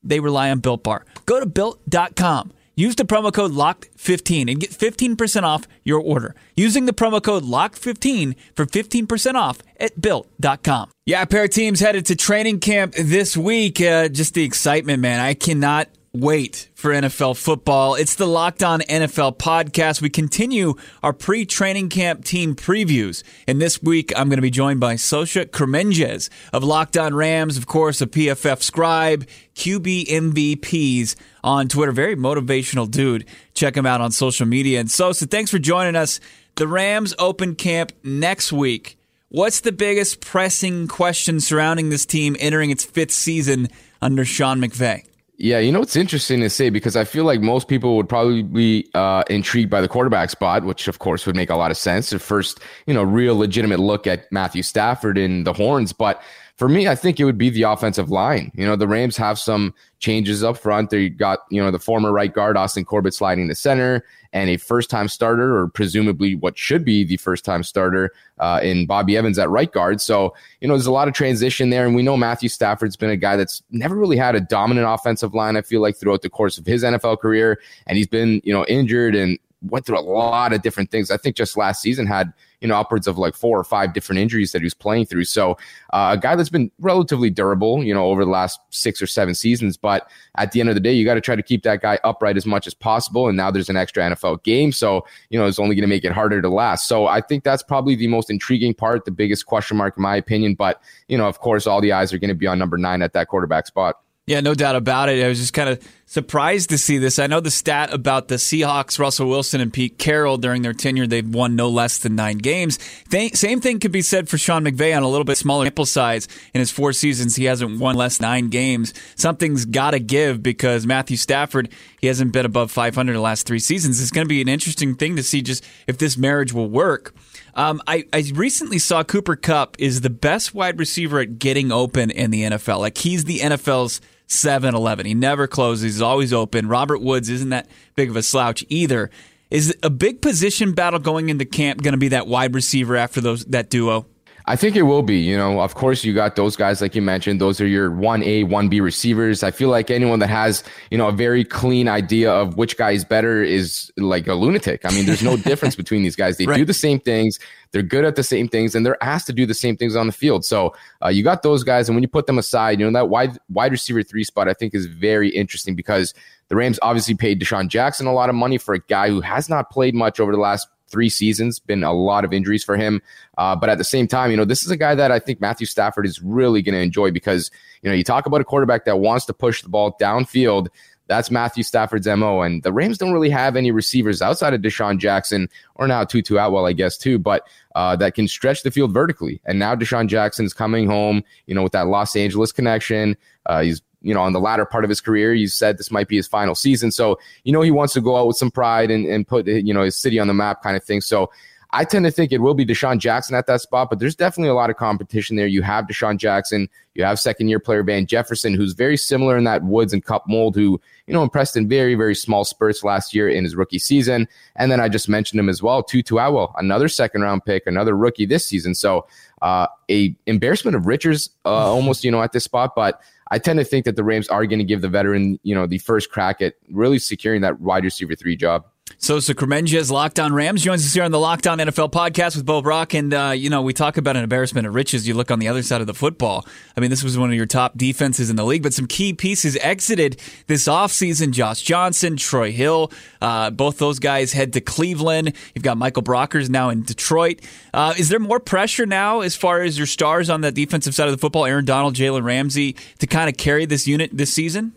They 0.02 0.20
rely 0.20 0.50
on 0.50 0.60
Built 0.60 0.84
Bar. 0.84 1.06
Go 1.24 1.40
to 1.40 1.46
built.com 1.46 2.52
Use 2.76 2.96
the 2.96 3.04
promo 3.04 3.32
code 3.32 3.52
LOCKED15 3.52 4.50
and 4.50 4.60
get 4.60 4.70
15% 4.70 5.42
off 5.42 5.66
your 5.84 6.00
order. 6.00 6.34
Using 6.56 6.86
the 6.86 6.92
promo 6.92 7.22
code 7.22 7.44
LOCKED15 7.44 8.34
for 8.54 8.66
15% 8.66 9.34
off 9.34 9.58
at 9.78 10.00
built.com. 10.00 10.90
Yeah, 11.06 11.24
pair 11.24 11.44
of 11.44 11.50
teams 11.50 11.80
headed 11.80 12.06
to 12.06 12.16
training 12.16 12.60
camp 12.60 12.94
this 12.94 13.36
week. 13.36 13.80
Uh, 13.80 14.08
just 14.08 14.34
the 14.34 14.42
excitement, 14.42 15.00
man. 15.00 15.20
I 15.20 15.34
cannot 15.34 15.88
wait 16.14 16.68
for 16.74 16.92
NFL 16.92 17.36
football. 17.36 17.96
It's 17.96 18.14
the 18.14 18.26
Locked 18.26 18.62
On 18.62 18.80
NFL 18.80 19.36
podcast. 19.36 20.00
We 20.00 20.08
continue 20.08 20.74
our 21.02 21.12
pre 21.12 21.44
training 21.44 21.88
camp 21.90 22.24
team 22.24 22.54
previews. 22.54 23.22
And 23.46 23.60
this 23.60 23.82
week, 23.82 24.12
I'm 24.16 24.28
going 24.28 24.38
to 24.38 24.42
be 24.42 24.50
joined 24.50 24.80
by 24.80 24.96
Sosa 24.96 25.44
Kremenjas 25.44 26.30
of 26.52 26.62
Locked 26.64 26.96
On 26.96 27.14
Rams, 27.14 27.58
of 27.58 27.66
course, 27.66 28.00
a 28.00 28.06
PFF 28.06 28.62
scribe, 28.62 29.26
QB 29.54 30.06
MVPs 30.06 31.16
on 31.44 31.68
Twitter. 31.68 31.92
Very 31.92 32.16
motivational 32.16 32.90
dude. 32.90 33.26
Check 33.52 33.76
him 33.76 33.86
out 33.86 34.00
on 34.00 34.10
social 34.10 34.46
media. 34.46 34.80
And 34.80 34.90
Sosa, 34.90 35.26
thanks 35.26 35.50
for 35.50 35.60
joining 35.60 35.94
us. 35.94 36.18
The 36.56 36.66
Rams 36.66 37.14
open 37.18 37.54
camp 37.54 37.92
next 38.02 38.52
week. 38.52 38.98
What's 39.28 39.60
the 39.60 39.72
biggest 39.72 40.20
pressing 40.20 40.88
question 40.88 41.40
surrounding 41.40 41.90
this 41.90 42.06
team 42.06 42.36
entering 42.40 42.70
its 42.70 42.84
fifth 42.84 43.12
season 43.12 43.68
under 44.00 44.24
Sean 44.24 44.60
McVay? 44.60 45.04
Yeah, 45.36 45.58
you 45.58 45.72
know 45.72 45.82
it's 45.82 45.96
interesting 45.96 46.40
to 46.40 46.48
say 46.48 46.70
because 46.70 46.94
I 46.94 47.02
feel 47.02 47.24
like 47.24 47.40
most 47.40 47.66
people 47.66 47.96
would 47.96 48.08
probably 48.08 48.44
be 48.44 48.88
uh, 48.94 49.24
intrigued 49.28 49.68
by 49.68 49.80
the 49.80 49.88
quarterback 49.88 50.30
spot, 50.30 50.62
which 50.62 50.86
of 50.86 51.00
course 51.00 51.26
would 51.26 51.34
make 51.34 51.50
a 51.50 51.56
lot 51.56 51.72
of 51.72 51.76
sense. 51.76 52.10
The 52.10 52.20
first, 52.20 52.60
you 52.86 52.94
know, 52.94 53.02
real 53.02 53.36
legitimate 53.36 53.80
look 53.80 54.06
at 54.06 54.30
Matthew 54.30 54.62
Stafford 54.62 55.18
in 55.18 55.42
the 55.42 55.52
horns, 55.52 55.92
but 55.92 56.22
for 56.56 56.68
me, 56.68 56.86
I 56.86 56.94
think 56.94 57.18
it 57.18 57.24
would 57.24 57.38
be 57.38 57.50
the 57.50 57.62
offensive 57.62 58.10
line. 58.10 58.52
You 58.54 58.64
know, 58.64 58.76
the 58.76 58.86
Rams 58.86 59.16
have 59.16 59.40
some 59.40 59.74
changes 59.98 60.44
up 60.44 60.56
front. 60.56 60.90
They 60.90 61.08
got, 61.08 61.40
you 61.50 61.60
know, 61.60 61.72
the 61.72 61.80
former 61.80 62.12
right 62.12 62.32
guard, 62.32 62.56
Austin 62.56 62.84
Corbett, 62.84 63.12
sliding 63.12 63.48
to 63.48 63.56
center, 63.56 64.04
and 64.32 64.48
a 64.48 64.56
first 64.56 64.88
time 64.88 65.08
starter, 65.08 65.58
or 65.58 65.68
presumably 65.68 66.36
what 66.36 66.56
should 66.56 66.84
be 66.84 67.02
the 67.02 67.16
first 67.16 67.44
time 67.44 67.64
starter 67.64 68.12
uh, 68.38 68.60
in 68.62 68.86
Bobby 68.86 69.16
Evans 69.16 69.36
at 69.36 69.50
right 69.50 69.72
guard. 69.72 70.00
So, 70.00 70.32
you 70.60 70.68
know, 70.68 70.74
there's 70.74 70.86
a 70.86 70.92
lot 70.92 71.08
of 71.08 71.14
transition 71.14 71.70
there. 71.70 71.86
And 71.86 71.94
we 71.96 72.02
know 72.02 72.16
Matthew 72.16 72.48
Stafford's 72.48 72.96
been 72.96 73.10
a 73.10 73.16
guy 73.16 73.34
that's 73.34 73.60
never 73.70 73.96
really 73.96 74.16
had 74.16 74.36
a 74.36 74.40
dominant 74.40 74.86
offensive 74.88 75.34
line, 75.34 75.56
I 75.56 75.62
feel 75.62 75.80
like, 75.80 75.96
throughout 75.96 76.22
the 76.22 76.30
course 76.30 76.56
of 76.56 76.66
his 76.66 76.84
NFL 76.84 77.18
career. 77.18 77.60
And 77.88 77.98
he's 77.98 78.06
been, 78.06 78.40
you 78.44 78.52
know, 78.52 78.64
injured 78.66 79.16
and 79.16 79.40
went 79.70 79.86
through 79.86 79.98
a 79.98 80.02
lot 80.02 80.52
of 80.52 80.62
different 80.62 80.92
things. 80.92 81.10
I 81.10 81.16
think 81.16 81.34
just 81.34 81.56
last 81.56 81.82
season 81.82 82.06
had 82.06 82.32
you 82.64 82.68
know 82.68 82.80
upwards 82.80 83.06
of 83.06 83.18
like 83.18 83.34
four 83.34 83.60
or 83.60 83.62
five 83.62 83.92
different 83.92 84.18
injuries 84.18 84.52
that 84.52 84.60
he 84.60 84.64
was 84.64 84.72
playing 84.72 85.04
through. 85.04 85.24
So 85.24 85.52
uh, 85.92 86.16
a 86.16 86.18
guy 86.18 86.34
that's 86.34 86.48
been 86.48 86.70
relatively 86.78 87.28
durable, 87.28 87.84
you 87.84 87.92
know, 87.92 88.06
over 88.06 88.24
the 88.24 88.30
last 88.30 88.58
six 88.70 89.02
or 89.02 89.06
seven 89.06 89.34
seasons. 89.34 89.76
But 89.76 90.08
at 90.36 90.52
the 90.52 90.60
end 90.60 90.70
of 90.70 90.74
the 90.74 90.80
day, 90.80 90.94
you 90.94 91.04
got 91.04 91.14
to 91.14 91.20
try 91.20 91.36
to 91.36 91.42
keep 91.42 91.62
that 91.64 91.82
guy 91.82 91.98
upright 92.04 92.38
as 92.38 92.46
much 92.46 92.66
as 92.66 92.72
possible. 92.72 93.28
And 93.28 93.36
now 93.36 93.50
there's 93.50 93.68
an 93.68 93.76
extra 93.76 94.02
NFL 94.02 94.44
game, 94.44 94.72
so 94.72 95.06
you 95.28 95.38
know 95.38 95.46
it's 95.46 95.58
only 95.58 95.74
going 95.74 95.82
to 95.82 95.88
make 95.88 96.04
it 96.04 96.12
harder 96.12 96.40
to 96.40 96.48
last. 96.48 96.88
So 96.88 97.06
I 97.06 97.20
think 97.20 97.44
that's 97.44 97.62
probably 97.62 97.96
the 97.96 98.06
most 98.06 98.30
intriguing 98.30 98.72
part, 98.72 99.04
the 99.04 99.10
biggest 99.10 99.44
question 99.44 99.76
mark 99.76 99.98
in 99.98 100.02
my 100.02 100.16
opinion. 100.16 100.54
But 100.54 100.80
you 101.06 101.18
know, 101.18 101.28
of 101.28 101.40
course, 101.40 101.66
all 101.66 101.82
the 101.82 101.92
eyes 101.92 102.14
are 102.14 102.18
going 102.18 102.28
to 102.28 102.34
be 102.34 102.46
on 102.46 102.58
number 102.58 102.78
nine 102.78 103.02
at 103.02 103.12
that 103.12 103.28
quarterback 103.28 103.66
spot. 103.66 104.00
Yeah, 104.26 104.40
no 104.40 104.54
doubt 104.54 104.74
about 104.74 105.10
it. 105.10 105.22
I 105.22 105.28
was 105.28 105.38
just 105.38 105.52
kind 105.52 105.68
of 105.68 105.86
surprised 106.06 106.70
to 106.70 106.78
see 106.78 106.96
this. 106.96 107.18
I 107.18 107.26
know 107.26 107.40
the 107.40 107.50
stat 107.50 107.92
about 107.92 108.28
the 108.28 108.36
Seahawks, 108.36 108.98
Russell 108.98 109.28
Wilson 109.28 109.60
and 109.60 109.70
Pete 109.70 109.98
Carroll 109.98 110.38
during 110.38 110.62
their 110.62 110.72
tenure, 110.72 111.06
they've 111.06 111.28
won 111.28 111.56
no 111.56 111.68
less 111.68 111.98
than 111.98 112.16
nine 112.16 112.38
games. 112.38 112.78
Th- 113.10 113.36
same 113.36 113.60
thing 113.60 113.80
could 113.80 113.92
be 113.92 114.00
said 114.00 114.30
for 114.30 114.38
Sean 114.38 114.64
McVay 114.64 114.96
on 114.96 115.02
a 115.02 115.08
little 115.10 115.26
bit 115.26 115.36
smaller 115.36 115.66
sample 115.66 115.84
size. 115.84 116.26
In 116.54 116.60
his 116.60 116.70
four 116.70 116.94
seasons, 116.94 117.36
he 117.36 117.44
hasn't 117.44 117.78
won 117.78 117.96
less 117.96 118.18
nine 118.18 118.48
games. 118.48 118.94
Something's 119.14 119.66
got 119.66 119.90
to 119.90 119.98
give 119.98 120.42
because 120.42 120.86
Matthew 120.86 121.18
Stafford, 121.18 121.68
he 122.00 122.06
hasn't 122.06 122.32
been 122.32 122.46
above 122.46 122.70
500 122.70 123.10
in 123.10 123.14
the 123.14 123.20
last 123.20 123.46
three 123.46 123.58
seasons. 123.58 124.00
It's 124.00 124.10
going 124.10 124.24
to 124.24 124.28
be 124.28 124.40
an 124.40 124.48
interesting 124.48 124.94
thing 124.94 125.16
to 125.16 125.22
see 125.22 125.42
just 125.42 125.62
if 125.86 125.98
this 125.98 126.16
marriage 126.16 126.54
will 126.54 126.70
work. 126.70 127.14
Um, 127.54 127.82
I, 127.86 128.04
I 128.10 128.24
recently 128.34 128.78
saw 128.78 129.04
Cooper 129.04 129.36
Kupp 129.36 129.76
is 129.78 130.00
the 130.00 130.10
best 130.10 130.54
wide 130.54 130.78
receiver 130.78 131.20
at 131.20 131.38
getting 131.38 131.70
open 131.70 132.10
in 132.10 132.30
the 132.30 132.42
NFL. 132.44 132.78
Like 132.78 132.96
he's 132.98 133.24
the 133.24 133.40
NFL's 133.40 134.00
7 134.26 134.74
11. 134.74 135.06
He 135.06 135.14
never 135.14 135.46
closes, 135.46 135.82
he's 135.82 136.02
always 136.02 136.32
open. 136.32 136.68
Robert 136.68 137.00
Woods 137.00 137.28
isn't 137.28 137.50
that 137.50 137.68
big 137.94 138.10
of 138.10 138.16
a 138.16 138.22
slouch 138.22 138.64
either. 138.68 139.10
Is 139.50 139.76
a 139.82 139.90
big 139.90 140.20
position 140.20 140.72
battle 140.72 140.98
going 140.98 141.28
into 141.28 141.44
camp 141.44 141.82
going 141.82 141.92
to 141.92 141.98
be 141.98 142.08
that 142.08 142.26
wide 142.26 142.54
receiver 142.54 142.96
after 142.96 143.20
those 143.20 143.44
that 143.46 143.70
duo? 143.70 144.06
I 144.46 144.56
think 144.56 144.76
it 144.76 144.82
will 144.82 145.02
be. 145.02 145.16
You 145.16 145.38
know, 145.38 145.60
of 145.60 145.74
course, 145.74 146.04
you 146.04 146.12
got 146.12 146.36
those 146.36 146.54
guys 146.54 146.82
like 146.82 146.94
you 146.94 147.00
mentioned. 147.00 147.40
Those 147.40 147.62
are 147.62 147.66
your 147.66 147.90
one 147.90 148.22
A, 148.22 148.44
one 148.44 148.68
B 148.68 148.80
receivers. 148.80 149.42
I 149.42 149.50
feel 149.50 149.70
like 149.70 149.90
anyone 149.90 150.18
that 150.18 150.28
has 150.28 150.62
you 150.90 150.98
know 150.98 151.08
a 151.08 151.12
very 151.12 151.44
clean 151.44 151.88
idea 151.88 152.30
of 152.30 152.56
which 152.56 152.76
guy 152.76 152.90
is 152.90 153.04
better 153.04 153.42
is 153.42 153.90
like 153.96 154.26
a 154.26 154.34
lunatic. 154.34 154.84
I 154.84 154.90
mean, 154.90 155.06
there's 155.06 155.22
no 155.22 155.36
difference 155.50 155.76
between 155.76 156.02
these 156.02 156.14
guys. 156.14 156.36
They 156.36 156.44
right. 156.44 156.58
do 156.58 156.64
the 156.66 156.74
same 156.74 157.00
things. 157.00 157.38
They're 157.72 157.82
good 157.82 158.04
at 158.04 158.16
the 158.16 158.22
same 158.22 158.48
things, 158.48 158.74
and 158.74 158.84
they're 158.84 159.02
asked 159.02 159.26
to 159.28 159.32
do 159.32 159.46
the 159.46 159.54
same 159.54 159.78
things 159.78 159.96
on 159.96 160.06
the 160.06 160.12
field. 160.12 160.44
So 160.44 160.74
uh, 161.02 161.08
you 161.08 161.24
got 161.24 161.42
those 161.42 161.64
guys, 161.64 161.88
and 161.88 161.96
when 161.96 162.02
you 162.02 162.08
put 162.08 162.26
them 162.26 162.36
aside, 162.36 162.78
you 162.78 162.84
know 162.84 162.92
that 162.92 163.08
wide 163.08 163.38
wide 163.48 163.72
receiver 163.72 164.02
three 164.02 164.24
spot 164.24 164.48
I 164.48 164.52
think 164.52 164.74
is 164.74 164.84
very 164.84 165.30
interesting 165.30 165.74
because 165.74 166.12
the 166.48 166.56
Rams 166.56 166.78
obviously 166.82 167.14
paid 167.14 167.40
DeSean 167.40 167.68
Jackson 167.68 168.06
a 168.06 168.12
lot 168.12 168.28
of 168.28 168.34
money 168.34 168.58
for 168.58 168.74
a 168.74 168.80
guy 168.80 169.08
who 169.08 169.22
has 169.22 169.48
not 169.48 169.70
played 169.70 169.94
much 169.94 170.20
over 170.20 170.32
the 170.32 170.38
last 170.38 170.68
three 170.88 171.08
seasons. 171.08 171.58
Been 171.58 171.84
a 171.84 171.92
lot 171.92 172.24
of 172.24 172.32
injuries 172.32 172.64
for 172.64 172.76
him. 172.76 173.02
Uh, 173.38 173.56
but 173.56 173.68
at 173.68 173.78
the 173.78 173.84
same 173.84 174.06
time, 174.06 174.30
you 174.30 174.36
know, 174.36 174.44
this 174.44 174.64
is 174.64 174.70
a 174.70 174.76
guy 174.76 174.94
that 174.94 175.10
I 175.10 175.18
think 175.18 175.40
Matthew 175.40 175.66
Stafford 175.66 176.06
is 176.06 176.22
really 176.22 176.62
going 176.62 176.74
to 176.74 176.80
enjoy 176.80 177.10
because, 177.10 177.50
you 177.82 177.90
know, 177.90 177.96
you 177.96 178.04
talk 178.04 178.26
about 178.26 178.40
a 178.40 178.44
quarterback 178.44 178.84
that 178.84 178.98
wants 178.98 179.24
to 179.26 179.34
push 179.34 179.62
the 179.62 179.68
ball 179.68 179.96
downfield. 180.00 180.68
That's 181.06 181.30
Matthew 181.30 181.62
Stafford's 181.62 182.06
MO. 182.06 182.40
And 182.40 182.62
the 182.62 182.72
Rams 182.72 182.96
don't 182.96 183.12
really 183.12 183.30
have 183.30 183.56
any 183.56 183.70
receivers 183.70 184.22
outside 184.22 184.54
of 184.54 184.62
DeSean 184.62 184.98
Jackson 184.98 185.50
or 185.74 185.86
now 185.86 186.04
Tutu 186.04 186.36
Atwell, 186.36 186.64
I 186.64 186.72
guess, 186.72 186.96
too, 186.96 187.18
but 187.18 187.46
uh, 187.74 187.96
that 187.96 188.14
can 188.14 188.26
stretch 188.26 188.62
the 188.62 188.70
field 188.70 188.94
vertically. 188.94 189.40
And 189.44 189.58
now 189.58 189.74
DeSean 189.74 190.06
Jackson's 190.06 190.54
coming 190.54 190.86
home, 190.86 191.22
you 191.46 191.54
know, 191.54 191.62
with 191.62 191.72
that 191.72 191.88
Los 191.88 192.16
Angeles 192.16 192.52
connection. 192.52 193.16
Uh, 193.44 193.62
he's 193.62 193.82
you 194.04 194.14
know, 194.14 194.20
on 194.20 194.32
the 194.32 194.40
latter 194.40 194.64
part 194.64 194.84
of 194.84 194.90
his 194.90 195.00
career. 195.00 195.34
You 195.34 195.48
said 195.48 195.78
this 195.78 195.90
might 195.90 196.06
be 196.06 196.16
his 196.16 196.28
final 196.28 196.54
season. 196.54 196.92
So, 196.92 197.18
you 197.42 197.52
know, 197.52 197.62
he 197.62 197.70
wants 197.70 197.94
to 197.94 198.00
go 198.00 198.16
out 198.16 198.26
with 198.26 198.36
some 198.36 198.50
pride 198.50 198.90
and, 198.90 199.06
and 199.06 199.26
put, 199.26 199.46
you 199.46 199.74
know, 199.74 199.82
his 199.82 199.96
city 199.96 200.18
on 200.18 200.28
the 200.28 200.34
map 200.34 200.62
kind 200.62 200.76
of 200.76 200.84
thing. 200.84 201.00
So 201.00 201.30
I 201.74 201.84
tend 201.84 202.04
to 202.04 202.10
think 202.12 202.30
it 202.30 202.40
will 202.40 202.54
be 202.54 202.64
DeSean 202.64 202.98
Jackson 202.98 203.34
at 203.34 203.48
that 203.48 203.60
spot, 203.60 203.90
but 203.90 203.98
there's 203.98 204.14
definitely 204.14 204.50
a 204.50 204.54
lot 204.54 204.70
of 204.70 204.76
competition 204.76 205.34
there. 205.34 205.48
You 205.48 205.62
have 205.62 205.86
DeSean 205.86 206.18
Jackson, 206.18 206.68
you 206.94 207.02
have 207.02 207.18
second 207.18 207.48
year 207.48 207.58
player 207.58 207.82
Van 207.82 208.06
Jefferson, 208.06 208.54
who's 208.54 208.74
very 208.74 208.96
similar 208.96 209.36
in 209.36 209.42
that 209.42 209.64
Woods 209.64 209.92
and 209.92 210.04
Kupp 210.04 210.28
mold, 210.28 210.54
who, 210.54 210.80
you 211.08 211.12
know, 211.12 211.24
impressed 211.24 211.56
in 211.56 211.68
very, 211.68 211.96
very 211.96 212.14
small 212.14 212.44
spurts 212.44 212.84
last 212.84 213.12
year 213.12 213.28
in 213.28 213.42
his 213.42 213.56
rookie 213.56 213.80
season. 213.80 214.28
And 214.54 214.70
then 214.70 214.78
I 214.78 214.88
just 214.88 215.08
mentioned 215.08 215.40
him 215.40 215.48
as 215.48 215.64
well, 215.64 215.82
Tutu 215.82 216.16
Atwell, 216.16 216.54
another 216.56 216.86
second 216.86 217.22
round 217.22 217.44
pick, 217.44 217.66
another 217.66 217.96
rookie 217.96 218.26
this 218.26 218.46
season. 218.46 218.76
So 218.76 219.08
uh, 219.42 219.66
a 219.90 220.14
embarrassment 220.26 220.76
of 220.76 220.86
riches 220.86 221.30
uh, 221.44 221.48
almost, 221.48 222.04
you 222.04 222.12
know, 222.12 222.22
at 222.22 222.30
this 222.30 222.44
spot, 222.44 222.76
but 222.76 223.00
I 223.34 223.38
tend 223.38 223.58
to 223.58 223.64
think 223.64 223.84
that 223.86 223.96
the 223.96 224.04
Rams 224.04 224.28
are 224.28 224.46
going 224.46 224.60
to 224.60 224.64
give 224.64 224.80
the 224.80 224.88
veteran, 224.88 225.40
you 225.42 225.56
know, 225.56 225.66
the 225.66 225.78
first 225.78 226.08
crack 226.08 226.40
at 226.40 226.54
really 226.70 227.00
securing 227.00 227.40
that 227.40 227.60
wide 227.60 227.82
receiver 227.82 228.14
three 228.14 228.36
job. 228.36 228.64
Sosa 229.04 229.34
Kremenjas, 229.34 229.90
Locked 229.90 230.18
On 230.18 230.32
Rams, 230.32 230.62
joins 230.62 230.84
us 230.84 230.94
here 230.94 231.04
on 231.04 231.10
the 231.10 231.18
Locked 231.18 231.46
On 231.46 231.58
NFL 231.58 231.90
podcast 231.90 232.36
with 232.36 232.46
Bo 232.46 232.62
Brack. 232.62 232.94
And, 232.94 233.12
uh, 233.12 233.32
you 233.36 233.50
know, 233.50 233.60
we 233.60 233.74
talk 233.74 233.98
about 233.98 234.16
an 234.16 234.22
embarrassment 234.22 234.66
of 234.66 234.74
riches. 234.74 235.06
You 235.06 235.12
look 235.12 235.30
on 235.30 235.38
the 235.38 235.48
other 235.48 235.62
side 235.62 235.82
of 235.82 235.86
the 235.86 235.92
football. 235.92 236.46
I 236.74 236.80
mean, 236.80 236.88
this 236.88 237.04
was 237.04 237.18
one 237.18 237.28
of 237.28 237.36
your 237.36 237.44
top 237.44 237.76
defenses 237.76 238.30
in 238.30 238.36
the 238.36 238.44
league, 238.44 238.62
but 238.62 238.72
some 238.72 238.86
key 238.86 239.12
pieces 239.12 239.56
exited 239.60 240.20
this 240.46 240.66
offseason. 240.68 241.32
Josh 241.32 241.60
Johnson, 241.60 242.16
Troy 242.16 242.50
Hill, 242.50 242.90
uh, 243.20 243.50
both 243.50 243.76
those 243.76 243.98
guys 243.98 244.32
head 244.32 244.54
to 244.54 244.62
Cleveland. 244.62 245.34
You've 245.54 245.64
got 245.64 245.76
Michael 245.76 246.02
Brockers 246.02 246.48
now 246.48 246.70
in 246.70 246.82
Detroit. 246.82 247.40
Uh, 247.74 247.94
is 247.98 248.08
there 248.08 248.18
more 248.18 248.40
pressure 248.40 248.86
now 248.86 249.20
as 249.20 249.36
far 249.36 249.62
as 249.62 249.76
your 249.76 249.86
stars 249.86 250.30
on 250.30 250.40
the 250.40 250.50
defensive 250.50 250.94
side 250.94 251.08
of 251.08 251.12
the 251.12 251.18
football, 251.18 251.44
Aaron 251.46 251.64
Donald, 251.64 251.94
Jalen 251.94 252.22
Ramsey, 252.22 252.74
to 253.00 253.06
kind 253.06 253.28
of 253.28 253.36
carry 253.36 253.66
this 253.66 253.86
unit 253.86 254.10
this 254.14 254.32
season? 254.32 254.72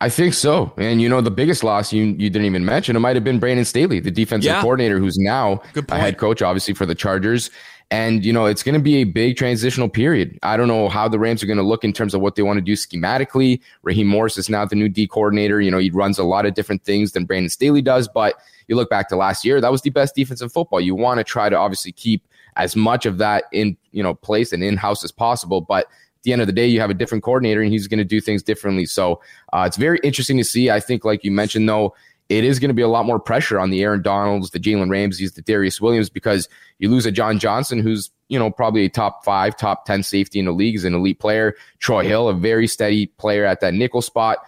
I 0.00 0.08
think 0.08 0.34
so. 0.34 0.72
And 0.76 1.02
you 1.02 1.08
know, 1.08 1.20
the 1.20 1.30
biggest 1.30 1.64
loss 1.64 1.92
you 1.92 2.04
you 2.04 2.30
didn't 2.30 2.44
even 2.44 2.64
mention, 2.64 2.94
it 2.94 3.00
might 3.00 3.16
have 3.16 3.24
been 3.24 3.38
Brandon 3.38 3.64
Staley, 3.64 4.00
the 4.00 4.10
defensive 4.10 4.46
yeah. 4.46 4.60
coordinator, 4.60 4.98
who's 4.98 5.18
now 5.18 5.60
a 5.74 5.98
head 5.98 6.18
coach, 6.18 6.40
obviously, 6.40 6.74
for 6.74 6.86
the 6.86 6.94
Chargers. 6.94 7.50
And, 7.90 8.22
you 8.22 8.34
know, 8.34 8.44
it's 8.44 8.62
going 8.62 8.74
to 8.74 8.82
be 8.82 8.96
a 8.96 9.04
big 9.04 9.38
transitional 9.38 9.88
period. 9.88 10.38
I 10.42 10.58
don't 10.58 10.68
know 10.68 10.90
how 10.90 11.08
the 11.08 11.18
Rams 11.18 11.42
are 11.42 11.46
going 11.46 11.56
to 11.56 11.62
look 11.62 11.84
in 11.84 11.94
terms 11.94 12.12
of 12.12 12.20
what 12.20 12.34
they 12.34 12.42
want 12.42 12.58
to 12.58 12.60
do 12.60 12.74
schematically. 12.74 13.62
Raheem 13.82 14.06
Morris 14.06 14.36
is 14.36 14.50
now 14.50 14.66
the 14.66 14.76
new 14.76 14.90
D 14.90 15.06
coordinator. 15.06 15.58
You 15.58 15.70
know, 15.70 15.78
he 15.78 15.88
runs 15.88 16.18
a 16.18 16.24
lot 16.24 16.44
of 16.44 16.52
different 16.52 16.84
things 16.84 17.12
than 17.12 17.24
Brandon 17.24 17.48
Staley 17.48 17.80
does. 17.80 18.06
But 18.06 18.34
you 18.66 18.76
look 18.76 18.90
back 18.90 19.08
to 19.08 19.16
last 19.16 19.42
year, 19.42 19.58
that 19.62 19.72
was 19.72 19.80
the 19.80 19.88
best 19.88 20.14
defense 20.14 20.42
in 20.42 20.50
football. 20.50 20.82
You 20.82 20.94
want 20.94 21.16
to 21.16 21.24
try 21.24 21.48
to 21.48 21.56
obviously 21.56 21.92
keep 21.92 22.28
as 22.56 22.76
much 22.76 23.06
of 23.06 23.16
that 23.18 23.44
in, 23.52 23.74
you 23.92 24.02
know, 24.02 24.12
place 24.12 24.52
and 24.52 24.62
in 24.62 24.76
house 24.76 25.02
as 25.02 25.10
possible. 25.10 25.62
But 25.62 25.86
the 26.22 26.32
end 26.32 26.40
of 26.40 26.46
the 26.46 26.52
day, 26.52 26.66
you 26.66 26.80
have 26.80 26.90
a 26.90 26.94
different 26.94 27.24
coordinator 27.24 27.60
and 27.60 27.72
he's 27.72 27.86
going 27.86 27.98
to 27.98 28.04
do 28.04 28.20
things 28.20 28.42
differently. 28.42 28.86
So 28.86 29.20
uh, 29.52 29.64
it's 29.66 29.76
very 29.76 29.98
interesting 30.02 30.36
to 30.38 30.44
see. 30.44 30.70
I 30.70 30.80
think, 30.80 31.04
like 31.04 31.24
you 31.24 31.30
mentioned, 31.30 31.68
though, 31.68 31.94
it 32.28 32.44
is 32.44 32.58
going 32.58 32.68
to 32.68 32.74
be 32.74 32.82
a 32.82 32.88
lot 32.88 33.06
more 33.06 33.18
pressure 33.18 33.58
on 33.58 33.70
the 33.70 33.82
Aaron 33.82 34.02
Donalds, 34.02 34.50
the 34.50 34.60
Jalen 34.60 34.90
Ramseys, 34.90 35.32
the 35.32 35.42
Darious 35.42 35.80
Williams, 35.80 36.10
because 36.10 36.48
you 36.78 36.90
lose 36.90 37.06
a 37.06 37.10
John 37.10 37.38
Johnson, 37.38 37.78
who's 37.78 38.10
you 38.28 38.38
know 38.38 38.50
probably 38.50 38.84
a 38.84 38.88
top 38.90 39.24
five, 39.24 39.56
top 39.56 39.86
ten 39.86 40.02
safety 40.02 40.38
in 40.38 40.44
the 40.44 40.52
league, 40.52 40.74
is 40.74 40.84
an 40.84 40.94
elite 40.94 41.20
player. 41.20 41.54
Troy 41.78 42.04
Hill, 42.04 42.28
a 42.28 42.34
very 42.34 42.66
steady 42.66 43.06
player 43.06 43.44
at 43.44 43.60
that 43.60 43.74
nickel 43.74 44.02
spot. 44.02 44.38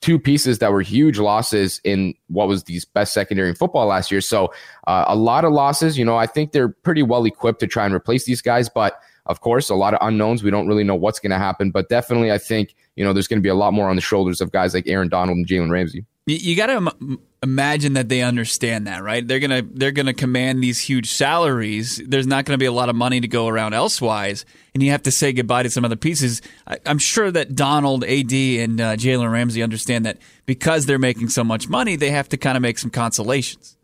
Two 0.00 0.18
pieces 0.18 0.60
that 0.60 0.72
were 0.72 0.80
huge 0.80 1.18
losses 1.18 1.80
in 1.82 2.14
what 2.28 2.46
was 2.46 2.64
the 2.64 2.80
best 2.94 3.12
secondary 3.12 3.48
in 3.48 3.56
football 3.56 3.86
last 3.86 4.10
year. 4.10 4.20
So 4.20 4.52
uh, 4.86 5.04
a 5.08 5.16
lot 5.16 5.44
of 5.44 5.52
losses. 5.52 5.98
You 5.98 6.04
know, 6.04 6.16
I 6.16 6.26
think 6.26 6.52
they're 6.52 6.68
pretty 6.68 7.02
well 7.02 7.24
equipped 7.24 7.60
to 7.60 7.66
try 7.66 7.84
and 7.84 7.92
replace 7.92 8.24
these 8.24 8.40
guys, 8.40 8.68
but 8.68 9.00
of 9.28 9.40
course, 9.40 9.68
a 9.68 9.74
lot 9.74 9.94
of 9.94 10.00
unknowns. 10.02 10.42
We 10.42 10.50
don't 10.50 10.66
really 10.66 10.84
know 10.84 10.94
what's 10.94 11.20
going 11.20 11.30
to 11.30 11.38
happen, 11.38 11.70
but 11.70 11.88
definitely, 11.88 12.32
I 12.32 12.38
think 12.38 12.74
you 12.96 13.04
know 13.04 13.12
there's 13.12 13.28
going 13.28 13.38
to 13.38 13.42
be 13.42 13.48
a 13.48 13.54
lot 13.54 13.72
more 13.72 13.88
on 13.88 13.96
the 13.96 14.02
shoulders 14.02 14.40
of 14.40 14.50
guys 14.50 14.74
like 14.74 14.86
Aaron 14.86 15.08
Donald 15.08 15.36
and 15.36 15.46
Jalen 15.46 15.70
Ramsey. 15.70 16.04
You, 16.26 16.56
got 16.56 16.66
to 16.66 16.76
Im- 16.76 17.20
imagine 17.42 17.94
that 17.94 18.10
they 18.10 18.20
understand 18.20 18.86
that, 18.86 19.02
right? 19.02 19.26
They're 19.26 19.38
gonna 19.38 19.62
they're 19.62 19.92
gonna 19.92 20.12
command 20.12 20.62
these 20.62 20.78
huge 20.78 21.10
salaries. 21.10 22.02
There's 22.04 22.26
not 22.26 22.44
going 22.44 22.52
to 22.52 22.62
be 22.62 22.66
a 22.66 22.72
lot 22.72 22.90
of 22.90 22.96
money 22.96 23.20
to 23.20 23.28
go 23.28 23.48
around 23.48 23.72
elsewise, 23.72 24.44
and 24.74 24.82
you 24.82 24.90
have 24.90 25.02
to 25.04 25.10
say 25.10 25.32
goodbye 25.32 25.62
to 25.62 25.70
some 25.70 25.86
other 25.86 25.96
pieces. 25.96 26.42
I, 26.66 26.76
am 26.84 26.98
sure 26.98 27.30
that 27.30 27.54
Donald, 27.54 28.04
AD, 28.04 28.32
and 28.32 28.78
uh, 28.78 28.96
Jalen 28.96 29.32
Ramsey 29.32 29.62
understand 29.62 30.04
that 30.04 30.18
because 30.44 30.84
they're 30.84 30.98
making 30.98 31.30
so 31.30 31.44
much 31.44 31.66
money, 31.66 31.96
they 31.96 32.10
have 32.10 32.28
to 32.28 32.36
kind 32.36 32.56
of 32.56 32.62
make 32.62 32.78
some 32.78 32.90
consolations. 32.90 33.77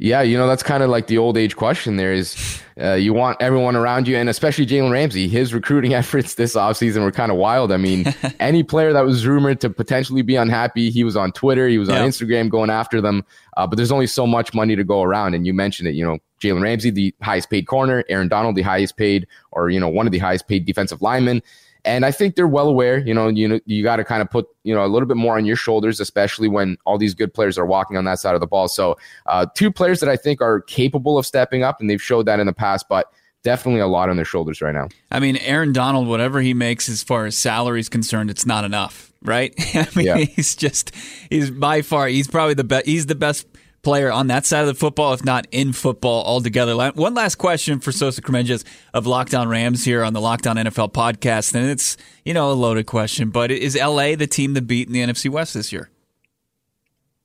Yeah, 0.00 0.22
you 0.22 0.38
know, 0.38 0.46
that's 0.46 0.62
kind 0.62 0.84
of 0.84 0.90
like 0.90 1.08
the 1.08 1.18
old 1.18 1.36
age 1.36 1.56
question 1.56 1.96
there 1.96 2.12
is 2.12 2.62
uh, 2.80 2.94
you 2.94 3.12
want 3.12 3.36
everyone 3.40 3.74
around 3.74 4.06
you, 4.06 4.16
and 4.16 4.28
especially 4.28 4.64
Jalen 4.64 4.92
Ramsey. 4.92 5.26
His 5.26 5.52
recruiting 5.52 5.92
efforts 6.02 6.34
this 6.34 6.54
offseason 6.54 7.02
were 7.02 7.10
kind 7.10 7.32
of 7.32 7.38
wild. 7.38 7.72
I 7.72 7.78
mean, 7.78 8.14
any 8.40 8.62
player 8.62 8.92
that 8.92 9.04
was 9.04 9.26
rumored 9.26 9.60
to 9.62 9.70
potentially 9.70 10.22
be 10.22 10.36
unhappy, 10.36 10.90
he 10.90 11.02
was 11.02 11.16
on 11.16 11.32
Twitter, 11.32 11.66
he 11.66 11.78
was 11.78 11.88
on 11.88 11.96
Instagram 11.96 12.48
going 12.48 12.70
after 12.70 13.00
them. 13.00 13.24
Uh, 13.56 13.66
but 13.66 13.74
there's 13.74 13.90
only 13.90 14.06
so 14.06 14.24
much 14.24 14.54
money 14.54 14.76
to 14.76 14.84
go 14.84 15.02
around. 15.02 15.34
And 15.34 15.44
you 15.44 15.52
mentioned 15.52 15.88
it, 15.88 15.96
you 15.96 16.04
know, 16.04 16.18
Jalen 16.40 16.62
Ramsey, 16.62 16.90
the 16.90 17.12
highest 17.20 17.50
paid 17.50 17.66
corner, 17.66 18.04
Aaron 18.08 18.28
Donald, 18.28 18.54
the 18.54 18.62
highest 18.62 18.96
paid, 18.96 19.26
or, 19.50 19.68
you 19.68 19.80
know, 19.80 19.88
one 19.88 20.06
of 20.06 20.12
the 20.12 20.18
highest 20.18 20.46
paid 20.46 20.64
defensive 20.64 21.02
linemen. 21.02 21.42
And 21.84 22.04
I 22.04 22.10
think 22.10 22.34
they're 22.34 22.48
well 22.48 22.68
aware, 22.68 22.98
you 22.98 23.14
know, 23.14 23.28
you 23.28 23.48
know, 23.48 23.60
you 23.66 23.82
got 23.82 23.96
to 23.96 24.04
kind 24.04 24.20
of 24.20 24.30
put, 24.30 24.46
you 24.64 24.74
know, 24.74 24.84
a 24.84 24.88
little 24.88 25.06
bit 25.06 25.16
more 25.16 25.36
on 25.36 25.44
your 25.44 25.56
shoulders, 25.56 26.00
especially 26.00 26.48
when 26.48 26.76
all 26.84 26.98
these 26.98 27.14
good 27.14 27.32
players 27.32 27.56
are 27.56 27.66
walking 27.66 27.96
on 27.96 28.04
that 28.04 28.18
side 28.18 28.34
of 28.34 28.40
the 28.40 28.46
ball. 28.46 28.68
So, 28.68 28.96
uh, 29.26 29.46
two 29.54 29.70
players 29.70 30.00
that 30.00 30.08
I 30.08 30.16
think 30.16 30.40
are 30.40 30.60
capable 30.62 31.18
of 31.18 31.26
stepping 31.26 31.62
up, 31.62 31.80
and 31.80 31.88
they've 31.88 32.02
showed 32.02 32.26
that 32.26 32.40
in 32.40 32.46
the 32.46 32.52
past, 32.52 32.88
but 32.88 33.12
definitely 33.42 33.80
a 33.80 33.86
lot 33.86 34.10
on 34.10 34.16
their 34.16 34.24
shoulders 34.24 34.60
right 34.60 34.74
now. 34.74 34.88
I 35.10 35.20
mean, 35.20 35.36
Aaron 35.38 35.72
Donald, 35.72 36.08
whatever 36.08 36.40
he 36.40 36.54
makes 36.54 36.88
as 36.88 37.02
far 37.02 37.26
as 37.26 37.36
salary 37.36 37.80
is 37.80 37.88
concerned, 37.88 38.30
it's 38.30 38.44
not 38.46 38.64
enough, 38.64 39.12
right? 39.22 39.54
I 39.74 39.88
mean, 39.94 40.06
yeah. 40.06 40.16
he's 40.18 40.56
just, 40.56 40.94
he's 41.30 41.50
by 41.50 41.82
far, 41.82 42.08
he's 42.08 42.28
probably 42.28 42.54
the 42.54 42.64
best, 42.64 42.86
he's 42.86 43.06
the 43.06 43.14
best 43.14 43.46
player 43.88 44.12
on 44.12 44.26
that 44.26 44.44
side 44.44 44.60
of 44.60 44.66
the 44.66 44.74
football, 44.74 45.14
if 45.14 45.24
not 45.24 45.46
in 45.50 45.72
football 45.72 46.22
altogether. 46.26 46.76
One 46.90 47.14
last 47.14 47.36
question 47.36 47.80
for 47.80 47.90
Sosa 47.90 48.20
Kremenjas 48.20 48.62
of 48.92 49.06
Locked 49.06 49.32
On 49.32 49.48
Rams 49.48 49.82
here 49.82 50.04
on 50.04 50.12
the 50.12 50.20
Locked 50.20 50.46
On 50.46 50.56
NFL 50.56 50.92
podcast. 50.92 51.54
And 51.54 51.70
it's, 51.70 51.96
you 52.22 52.34
know, 52.34 52.50
a 52.50 52.52
loaded 52.52 52.84
question, 52.84 53.30
but 53.30 53.50
is 53.50 53.74
LA 53.74 54.14
the 54.14 54.26
team 54.26 54.54
to 54.56 54.60
beat 54.60 54.88
in 54.88 54.92
the 54.92 55.00
NFC 55.00 55.30
West 55.30 55.54
this 55.54 55.72
year? 55.72 55.88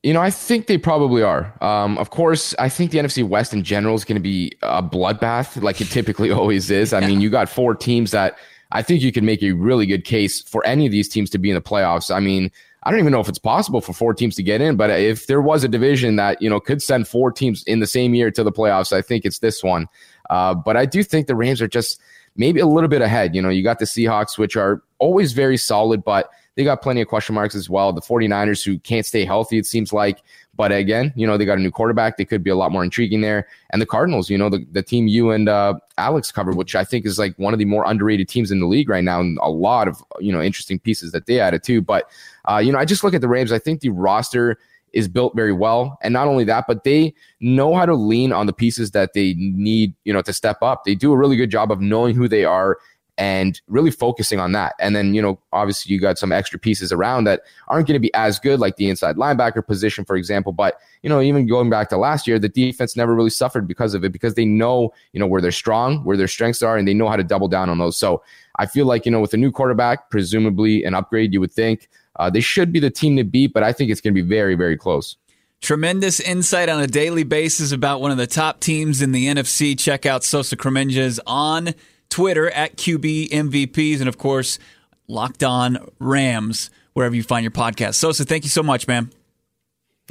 You 0.04 0.14
know, 0.14 0.22
I 0.22 0.32
think 0.32 0.68
they 0.68 0.78
probably 0.78 1.22
are. 1.22 1.54
Um, 1.62 1.98
of 1.98 2.12
course, 2.12 2.56
I 2.58 2.70
think 2.70 2.92
the 2.92 3.00
NFC 3.00 3.28
West 3.28 3.54
in 3.54 3.64
general 3.64 3.96
is 3.96 4.06
going 4.06 4.16
to 4.16 4.22
be 4.22 4.54
a 4.62 4.82
bloodbath, 4.82 5.62
like 5.62 5.82
it 5.82 5.90
typically 5.90 6.32
always 6.40 6.72
is. 6.72 6.94
I 6.94 7.02
mean, 7.02 7.20
you 7.20 7.30
got 7.30 7.50
four 7.50 7.76
teams 7.76 8.12
that 8.12 8.38
I 8.72 8.84
think 8.84 9.02
you 9.02 9.12
can 9.12 9.26
make 9.26 9.44
a 9.44 9.52
really 9.52 9.86
good 9.86 10.06
case 10.06 10.42
for 10.42 10.66
any 10.66 10.86
of 10.86 10.94
these 10.94 11.10
teams 11.10 11.30
to 11.32 11.38
be 11.38 11.50
in 11.50 11.56
the 11.56 11.62
playoffs. 11.62 12.10
I 12.10 12.22
mean, 12.22 12.52
I 12.86 12.92
don't 12.92 13.00
even 13.00 13.12
know 13.12 13.22
if 13.22 13.30
it's 13.30 13.40
possible 13.40 13.82
for 13.82 13.94
four 13.94 14.14
teams 14.14 14.36
to 14.36 14.44
get 14.44 14.62
in, 14.62 14.76
but 14.76 14.90
if 14.90 15.28
there 15.28 15.42
was 15.42 15.64
a 15.64 15.68
division 15.70 16.18
that, 16.18 16.42
you 16.42 16.50
know, 16.50 16.60
could 16.60 16.82
send 16.82 17.08
four 17.08 17.32
teams 17.32 17.64
in 17.64 17.80
the 17.80 17.88
same 17.88 18.14
year 18.14 18.30
to 18.32 18.44
the 18.44 18.52
playoffs, 18.52 18.92
I 18.92 19.02
think 19.02 19.26
it's 19.26 19.40
this 19.40 19.64
one. 19.64 19.88
Uh, 20.30 20.54
but 20.54 20.76
I 20.76 20.86
do 20.86 21.04
think 21.04 21.28
the 21.28 21.36
Rams 21.36 21.62
are 21.62 21.68
just 21.68 22.02
maybe 22.36 22.60
a 22.60 22.66
little 22.66 22.90
bit 22.90 23.02
ahead. 23.02 23.36
You 23.36 23.42
know, 23.42 23.50
you 23.50 23.64
got 23.64 23.80
the 23.80 23.86
Seahawks, 23.86 24.38
which 24.38 24.58
are 24.58 24.84
always 25.00 25.32
very 25.32 25.58
solid, 25.58 26.04
but 26.04 26.30
they 26.56 26.64
got 26.64 26.82
plenty 26.82 27.02
of 27.02 27.08
question 27.08 27.36
marks 27.36 27.56
as 27.56 27.70
well. 27.70 27.94
The 27.94 28.02
49ers 28.02 28.64
who 28.64 28.78
can't 28.80 29.06
stay 29.06 29.26
healthy, 29.26 29.58
it 29.58 29.66
seems 29.66 29.94
like. 29.94 30.22
But 30.56 30.72
again, 30.72 31.12
you 31.16 31.26
know, 31.26 31.36
they 31.36 31.46
got 31.46 31.58
a 31.58 31.62
new 31.62 31.72
quarterback. 31.72 32.18
They 32.18 32.26
could 32.26 32.44
be 32.44 32.52
a 32.52 32.56
lot 32.56 32.72
more 32.72 32.84
intriguing 32.84 33.22
there. 33.22 33.48
And 33.72 33.82
the 33.82 33.88
Cardinals, 33.88 34.30
you 34.30 34.38
know, 34.38 34.50
the, 34.50 34.66
the 34.72 34.84
team 34.84 35.08
you 35.08 35.32
and 35.32 35.50
uh, 35.50 35.76
Alex 35.98 36.32
covered, 36.32 36.56
which 36.56 36.76
I 36.76 36.84
think 36.84 37.06
is 37.06 37.18
like 37.18 37.36
one 37.38 37.54
of 37.54 37.60
the 37.60 37.66
more 37.66 37.86
underrated 37.86 38.30
teams 38.30 38.52
in 38.52 38.60
the 38.60 38.68
league 38.68 38.88
right 38.88 39.04
now, 39.04 39.20
and 39.20 39.40
a 39.42 39.50
lot 39.50 39.88
of, 39.88 40.04
you 40.20 40.32
know, 40.32 40.42
interesting 40.42 40.78
pieces 40.78 41.12
that 41.12 41.26
they 41.26 41.40
added 41.40 41.64
too. 41.64 41.82
But, 41.82 42.08
uh, 42.48 42.58
you 42.58 42.72
know, 42.72 42.78
I 42.78 42.86
just 42.86 43.04
look 43.04 43.16
at 43.16 43.22
the 43.22 43.28
Rams. 43.28 43.52
I 43.52 43.58
think 43.58 43.82
the 43.82 43.90
roster 43.90 44.60
is 44.94 45.08
built 45.08 45.36
very 45.36 45.54
well. 45.54 45.98
And 46.04 46.14
not 46.14 46.28
only 46.28 46.44
that, 46.44 46.66
but 46.68 46.84
they 46.84 47.16
know 47.40 47.74
how 47.74 47.88
to 47.88 47.96
lean 47.96 48.32
on 48.32 48.46
the 48.46 48.54
pieces 48.54 48.92
that 48.92 49.14
they 49.14 49.34
need, 49.34 49.96
you 50.04 50.14
know, 50.14 50.22
to 50.22 50.32
step 50.32 50.62
up. 50.62 50.84
They 50.86 50.94
do 50.94 51.12
a 51.12 51.18
really 51.18 51.36
good 51.36 51.50
job 51.50 51.72
of 51.72 51.82
knowing 51.82 52.14
who 52.14 52.28
they 52.28 52.46
are 52.46 52.78
and 53.18 53.62
really 53.68 53.92
focusing 53.92 54.40
on 54.40 54.54
that. 54.54 54.74
And 54.80 54.96
then, 54.96 55.14
you 55.14 55.22
know, 55.22 55.40
obviously 55.52 55.94
you 55.94 56.02
got 56.02 56.18
some 56.18 56.32
extra 56.32 56.58
pieces 56.58 56.92
around 56.92 57.26
that 57.26 57.42
aren't 57.68 57.88
going 57.88 57.96
to 57.96 58.00
be 58.00 58.14
as 58.14 58.40
good, 58.40 58.60
like 58.60 58.78
the 58.78 58.90
inside 58.90 59.18
linebacker 59.18 59.66
position, 59.66 60.04
for 60.04 60.16
example. 60.16 60.52
But, 60.52 60.80
you 61.04 61.10
know, 61.10 61.22
even 61.22 61.48
going 61.48 61.70
back 61.70 61.90
to 61.90 61.98
last 61.98 62.28
year, 62.28 62.40
the 62.40 62.50
defense 62.50 62.96
never 62.96 63.14
really 63.14 63.30
suffered 63.30 63.68
because 63.68 63.94
of 63.94 64.04
it 64.04 64.12
because 64.12 64.34
they 64.34 64.46
know, 64.46 64.94
you 65.12 65.20
know, 65.20 65.28
where 65.28 65.42
they're 65.42 65.52
strong, 65.52 66.04
where 66.04 66.18
their 66.18 66.28
strengths 66.28 66.64
are, 66.64 66.76
and 66.76 66.88
they 66.88 66.94
know 66.94 67.08
how 67.08 67.16
to 67.16 67.24
double 67.24 67.48
down 67.48 67.70
on 67.70 67.78
those. 67.78 67.98
So 67.98 68.24
I 68.58 68.66
feel 68.66 68.86
like, 68.86 69.06
you 69.06 69.12
know, 69.12 69.22
with 69.22 69.34
a 69.34 69.38
new 69.38 69.52
quarterback, 69.52 70.10
presumably 70.10 70.84
an 70.84 70.96
upgrade, 70.96 71.34
you 71.34 71.40
would 71.40 71.54
think 71.54 71.90
uh, 72.16 72.30
they 72.30 72.42
should 72.42 72.72
be 72.72 72.80
the 72.80 72.92
team 72.92 73.18
to 73.18 73.24
beat, 73.24 73.54
but 73.54 73.64
I 73.64 73.74
think 73.74 73.92
it's 73.92 74.02
going 74.02 74.16
to 74.16 74.22
be 74.22 74.28
very, 74.28 74.56
very 74.56 74.78
close. 74.78 75.18
Tremendous 75.62 76.20
insight 76.20 76.68
on 76.68 76.82
a 76.82 76.88
daily 76.88 77.24
basis 77.24 77.72
about 77.72 78.02
one 78.02 78.12
of 78.12 78.18
the 78.18 78.28
top 78.28 78.60
teams 78.60 79.02
in 79.02 79.14
the 79.14 79.28
NFC. 79.28 79.80
Check 79.80 80.06
out 80.06 80.24
Sosa 80.24 80.58
Kremenjas 80.58 81.20
on 81.26 81.74
Twitter 82.14 82.48
at 82.52 82.78
QB 82.78 83.32
MVPs, 83.32 84.00
and 84.00 84.08
of 84.08 84.20
course, 84.20 84.60
Locked 85.08 85.44
On 85.44 85.80
Rams, 85.98 86.70
wherever 86.94 87.16
you 87.16 87.24
find 87.24 87.44
your 87.44 87.50
podcast. 87.50 87.96
Sosa, 87.96 88.24
thank 88.24 88.44
you 88.44 88.52
so 88.52 88.62
much, 88.62 88.88
man. 88.88 89.12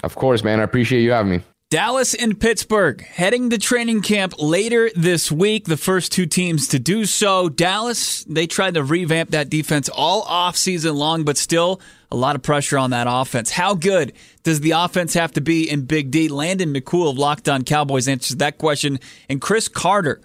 Of 0.03 0.17
course, 0.17 0.43
man. 0.43 0.59
I 0.59 0.65
appreciate 0.65 1.03
you 1.03 1.13
having 1.13 1.31
me. 1.31 1.43
Dallas 1.71 2.13
and 2.13 2.39
Pittsburgh 2.39 3.03
heading 3.03 3.51
to 3.51 3.57
training 3.57 4.03
camp 4.03 4.35
later 4.41 4.91
this 4.97 5.31
week. 5.31 5.67
The 5.67 5.77
first 5.77 6.11
two 6.11 6.27
teams 6.27 6.67
to 6.69 6.81
do 6.81 7.05
so. 7.05 7.49
Dallas, 7.49 8.25
they 8.25 8.49
tried 8.49 8.75
to 8.75 8.83
revamp 8.83 9.31
that 9.31 9.49
defense 9.49 9.89
all 9.89 10.23
off 10.23 10.57
season 10.57 10.97
long, 10.97 11.23
but 11.23 11.39
still 11.39 11.81
a 12.11 12.17
lot 12.17 12.35
of 12.35 12.43
pressure 12.43 12.79
on 12.79 12.91
that 12.91 13.07
offense. 13.09 13.53
How 13.53 13.75
good 13.77 14.13
does 14.43 14.59
the 14.59 14.73
offense 14.73 15.15
have 15.15 15.31
to 15.35 15.41
be 15.41 15.71
in 15.71 15.83
Big 15.83 16.11
D? 16.11 16.27
Landon 16.27 16.75
McCool 16.75 17.09
of 17.09 17.17
Locked 17.17 17.49
On 17.49 17.63
Cowboys 17.63 18.09
answers 18.09 18.39
that 18.39 18.59
question, 18.59 18.99
and 19.29 19.41
Chris 19.41 19.69
Carter 19.69 20.21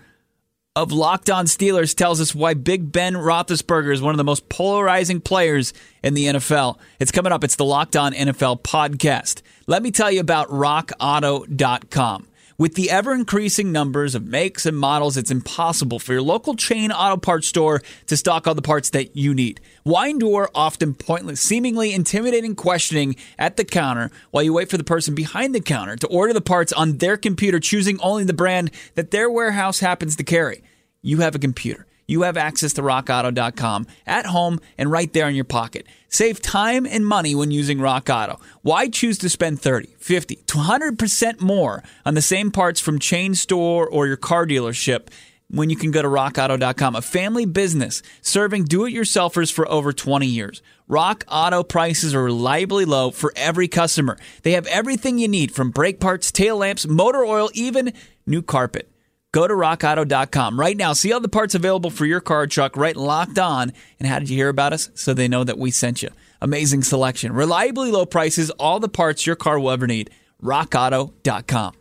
of 0.77 0.91
Locked 0.91 1.31
On 1.31 1.45
Steelers 1.45 1.95
tells 1.95 2.21
us 2.21 2.35
why 2.35 2.53
Big 2.53 2.91
Ben 2.91 3.15
Roethlisberger 3.15 3.91
is 3.91 3.99
one 3.99 4.13
of 4.13 4.19
the 4.19 4.23
most 4.23 4.47
polarizing 4.47 5.19
players 5.19 5.73
in 6.03 6.13
the 6.13 6.27
NFL. 6.27 6.77
It's 6.99 7.11
coming 7.11 7.33
up. 7.33 7.43
It's 7.43 7.55
the 7.55 7.65
Locked 7.65 7.95
On 7.95 8.13
NFL 8.13 8.61
podcast. 8.61 9.41
Let 9.65 9.81
me 9.81 9.89
tell 9.89 10.11
you 10.11 10.19
about 10.19 10.49
RockAuto.com. 10.49 12.27
With 12.59 12.75
the 12.75 12.91
ever 12.91 13.13
increasing 13.13 13.71
numbers 13.71 14.13
of 14.13 14.25
makes 14.25 14.67
and 14.67 14.77
models, 14.77 15.17
it's 15.17 15.31
impossible 15.31 15.97
for 15.97 16.13
your 16.13 16.21
local 16.21 16.55
chain 16.55 16.91
auto 16.91 17.17
parts 17.17 17.47
store 17.47 17.81
to 18.05 18.17
stock 18.17 18.47
all 18.47 18.53
the 18.53 18.61
parts 18.61 18.91
that 18.91 19.15
you 19.15 19.33
need. 19.33 19.59
Why 19.81 20.09
endure 20.09 20.49
often 20.53 20.93
pointless, 20.93 21.41
seemingly 21.41 21.91
intimidating 21.91 22.55
questioning 22.55 23.15
at 23.39 23.57
the 23.57 23.65
counter 23.65 24.11
while 24.29 24.43
you 24.43 24.53
wait 24.53 24.69
for 24.69 24.77
the 24.77 24.83
person 24.83 25.15
behind 25.15 25.55
the 25.55 25.61
counter 25.61 25.95
to 25.95 26.07
order 26.07 26.33
the 26.33 26.41
parts 26.41 26.71
on 26.73 26.97
their 26.97 27.17
computer, 27.17 27.59
choosing 27.59 27.99
only 27.99 28.23
the 28.23 28.33
brand 28.33 28.69
that 28.93 29.09
their 29.09 29.29
warehouse 29.29 29.79
happens 29.79 30.15
to 30.15 30.23
carry? 30.23 30.61
You 31.07 31.19
have 31.21 31.35
a 31.35 31.39
computer 31.39 31.87
you 32.07 32.21
have 32.21 32.37
access 32.37 32.73
to 32.73 32.81
rockauto.com 32.81 33.87
at 34.05 34.25
home 34.25 34.59
and 34.77 34.89
right 34.89 35.11
there 35.11 35.27
in 35.27 35.35
your 35.35 35.45
pocket. 35.45 35.85
Save 36.09 36.41
time 36.41 36.85
and 36.85 37.05
money 37.05 37.35
when 37.35 37.51
using 37.51 37.81
Rock 37.81 38.09
Auto. 38.09 38.39
Why 38.61 38.87
choose 38.87 39.17
to 39.19 39.29
spend 39.29 39.61
30, 39.61 39.95
50, 39.99 40.37
200% 40.47 41.41
more 41.41 41.83
on 42.05 42.13
the 42.13 42.21
same 42.21 42.49
parts 42.49 42.79
from 42.79 42.97
chain 42.97 43.35
store 43.35 43.87
or 43.87 44.07
your 44.07 44.17
car 44.17 44.47
dealership? 44.47 45.07
when 45.49 45.69
you 45.69 45.77
can 45.77 45.91
go 45.91 46.01
to 46.01 46.07
rockauto.com, 46.09 46.97
a 46.97 47.01
family 47.01 47.45
business 47.45 48.03
serving 48.21 48.65
do 48.65 48.83
it 48.83 48.93
yourselfers 48.93 49.49
for 49.49 49.65
over 49.71 49.93
20 49.93 50.25
years. 50.25 50.61
Rock 50.89 51.23
Auto 51.29 51.63
prices 51.63 52.13
are 52.13 52.21
reliably 52.21 52.83
low 52.83 53.11
for 53.11 53.31
every 53.33 53.69
customer. 53.69 54.17
They 54.43 54.51
have 54.51 54.67
everything 54.67 55.19
you 55.19 55.29
need 55.29 55.53
from 55.53 55.71
brake 55.71 56.01
parts, 56.01 56.33
tail 56.33 56.57
lamps, 56.57 56.85
motor 56.85 57.23
oil, 57.23 57.49
even 57.53 57.93
new 58.25 58.41
carpet. 58.41 58.91
Go 59.37 59.47
to 59.47 59.53
rockauto.com 59.53 60.59
right 60.59 60.75
now. 60.75 60.93
See 60.93 61.13
all 61.13 61.19
the 61.19 61.29
parts 61.29 61.53
available 61.53 61.91
for 61.91 62.07
your 62.07 62.19
car 62.19 62.47
truck 62.47 62.75
right 62.75 62.95
locked 62.95 63.37
on. 63.37 63.71
And 63.99 64.09
how 64.09 64.17
did 64.17 64.31
you 64.31 64.35
hear 64.35 64.49
about 64.49 64.73
us? 64.73 64.89
So 64.95 65.13
they 65.13 65.27
know 65.27 65.43
that 65.43 65.59
we 65.59 65.69
sent 65.69 66.01
you. 66.01 66.09
Amazing 66.41 66.81
selection, 66.81 67.31
reliably 67.31 67.91
low 67.91 68.07
prices, 68.07 68.49
all 68.49 68.79
the 68.79 68.89
parts 68.89 69.27
your 69.27 69.35
car 69.35 69.59
will 69.59 69.69
ever 69.69 69.85
need. 69.85 70.09
rockauto.com. 70.41 71.75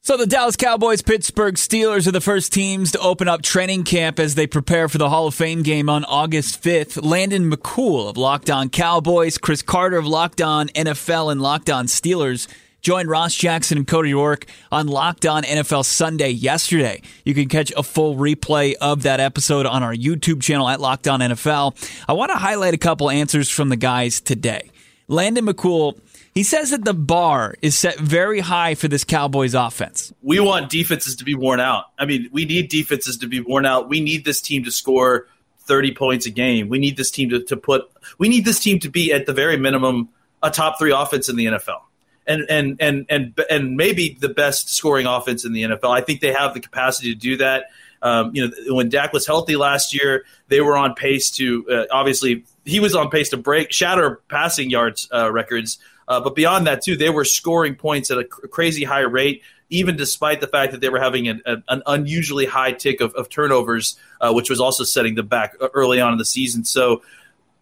So 0.00 0.16
the 0.16 0.26
Dallas 0.26 0.56
Cowboys, 0.56 1.02
Pittsburgh 1.02 1.54
Steelers 1.54 2.08
are 2.08 2.12
the 2.12 2.20
first 2.20 2.52
teams 2.52 2.90
to 2.90 2.98
open 2.98 3.28
up 3.28 3.42
training 3.42 3.84
camp 3.84 4.18
as 4.18 4.34
they 4.34 4.48
prepare 4.48 4.88
for 4.88 4.98
the 4.98 5.08
Hall 5.08 5.28
of 5.28 5.36
Fame 5.36 5.62
game 5.62 5.88
on 5.88 6.04
August 6.04 6.60
5th. 6.64 7.00
Landon 7.00 7.48
McCool 7.48 8.10
of 8.10 8.16
Locked 8.16 8.50
On 8.50 8.68
Cowboys, 8.68 9.38
Chris 9.38 9.62
Carter 9.62 9.98
of 9.98 10.06
Locked 10.08 10.40
On 10.40 10.66
NFL 10.70 11.30
and 11.30 11.40
Locked 11.40 11.70
On 11.70 11.86
Steelers 11.86 12.48
Join 12.80 13.08
Ross 13.08 13.34
Jackson 13.34 13.78
and 13.78 13.86
Cody 13.86 14.10
York 14.10 14.46
on 14.70 14.86
Locked 14.86 15.26
On 15.26 15.42
NFL 15.42 15.84
Sunday 15.84 16.30
yesterday. 16.30 17.02
You 17.24 17.34
can 17.34 17.48
catch 17.48 17.72
a 17.76 17.82
full 17.82 18.14
replay 18.16 18.74
of 18.80 19.02
that 19.02 19.18
episode 19.18 19.66
on 19.66 19.82
our 19.82 19.94
YouTube 19.94 20.40
channel 20.42 20.68
at 20.68 20.80
Locked 20.80 21.08
On 21.08 21.18
NFL. 21.20 21.74
I 22.08 22.12
want 22.12 22.30
to 22.30 22.38
highlight 22.38 22.74
a 22.74 22.78
couple 22.78 23.10
answers 23.10 23.50
from 23.50 23.68
the 23.68 23.76
guys 23.76 24.20
today. 24.20 24.70
Landon 25.08 25.46
McCool, 25.46 25.98
he 26.34 26.44
says 26.44 26.70
that 26.70 26.84
the 26.84 26.94
bar 26.94 27.56
is 27.62 27.76
set 27.76 27.98
very 27.98 28.40
high 28.40 28.76
for 28.76 28.86
this 28.86 29.02
Cowboys 29.02 29.54
offense. 29.54 30.12
We 30.22 30.38
want 30.38 30.70
defenses 30.70 31.16
to 31.16 31.24
be 31.24 31.34
worn 31.34 31.58
out. 31.58 31.86
I 31.98 32.06
mean, 32.06 32.28
we 32.30 32.44
need 32.44 32.68
defenses 32.68 33.16
to 33.18 33.26
be 33.26 33.40
worn 33.40 33.66
out. 33.66 33.88
We 33.88 34.00
need 34.00 34.24
this 34.24 34.40
team 34.40 34.62
to 34.64 34.70
score 34.70 35.26
30 35.62 35.94
points 35.94 36.26
a 36.26 36.30
game. 36.30 36.68
We 36.68 36.78
need 36.78 36.96
this 36.96 37.10
team 37.10 37.30
to, 37.30 37.42
to 37.44 37.56
put, 37.56 37.90
we 38.18 38.28
need 38.28 38.44
this 38.44 38.60
team 38.60 38.78
to 38.80 38.88
be 38.88 39.12
at 39.12 39.26
the 39.26 39.32
very 39.32 39.56
minimum 39.56 40.10
a 40.42 40.50
top 40.50 40.78
three 40.78 40.92
offense 40.92 41.28
in 41.28 41.34
the 41.34 41.46
NFL 41.46 41.80
and 42.28 42.46
and 42.48 42.76
and 42.80 43.06
and 43.08 43.40
and 43.50 43.76
maybe 43.76 44.16
the 44.20 44.28
best 44.28 44.70
scoring 44.70 45.06
offense 45.06 45.44
in 45.44 45.52
the 45.52 45.62
NFL. 45.62 45.90
I 45.90 46.02
think 46.02 46.20
they 46.20 46.32
have 46.32 46.54
the 46.54 46.60
capacity 46.60 47.14
to 47.14 47.18
do 47.18 47.36
that. 47.38 47.66
Um, 48.00 48.30
you 48.32 48.46
know, 48.46 48.74
when 48.74 48.90
Dak 48.90 49.12
was 49.12 49.26
healthy 49.26 49.56
last 49.56 49.92
year, 49.92 50.24
they 50.46 50.60
were 50.60 50.76
on 50.76 50.94
pace 50.94 51.30
to 51.32 51.66
uh, 51.68 51.84
obviously 51.90 52.44
he 52.64 52.80
was 52.80 52.94
on 52.94 53.10
pace 53.10 53.30
to 53.30 53.36
break 53.36 53.72
shatter 53.72 54.20
passing 54.28 54.70
yards 54.70 55.08
uh, 55.12 55.32
records. 55.32 55.78
Uh, 56.06 56.20
but 56.20 56.34
beyond 56.34 56.66
that, 56.66 56.82
too, 56.82 56.96
they 56.96 57.10
were 57.10 57.24
scoring 57.24 57.74
points 57.74 58.10
at 58.10 58.18
a 58.18 58.24
cr- 58.24 58.46
crazy 58.46 58.84
high 58.84 59.00
rate, 59.00 59.42
even 59.68 59.96
despite 59.96 60.40
the 60.40 60.46
fact 60.46 60.72
that 60.72 60.80
they 60.80 60.88
were 60.88 61.00
having 61.00 61.28
an, 61.28 61.42
an 61.44 61.82
unusually 61.86 62.46
high 62.46 62.72
tick 62.72 63.02
of, 63.02 63.12
of 63.14 63.28
turnovers, 63.28 63.98
uh, 64.20 64.32
which 64.32 64.48
was 64.48 64.58
also 64.58 64.84
setting 64.84 65.16
them 65.16 65.26
back 65.26 65.54
uh, 65.60 65.68
early 65.74 66.00
on 66.00 66.12
in 66.12 66.18
the 66.18 66.24
season. 66.24 66.64
So 66.64 67.02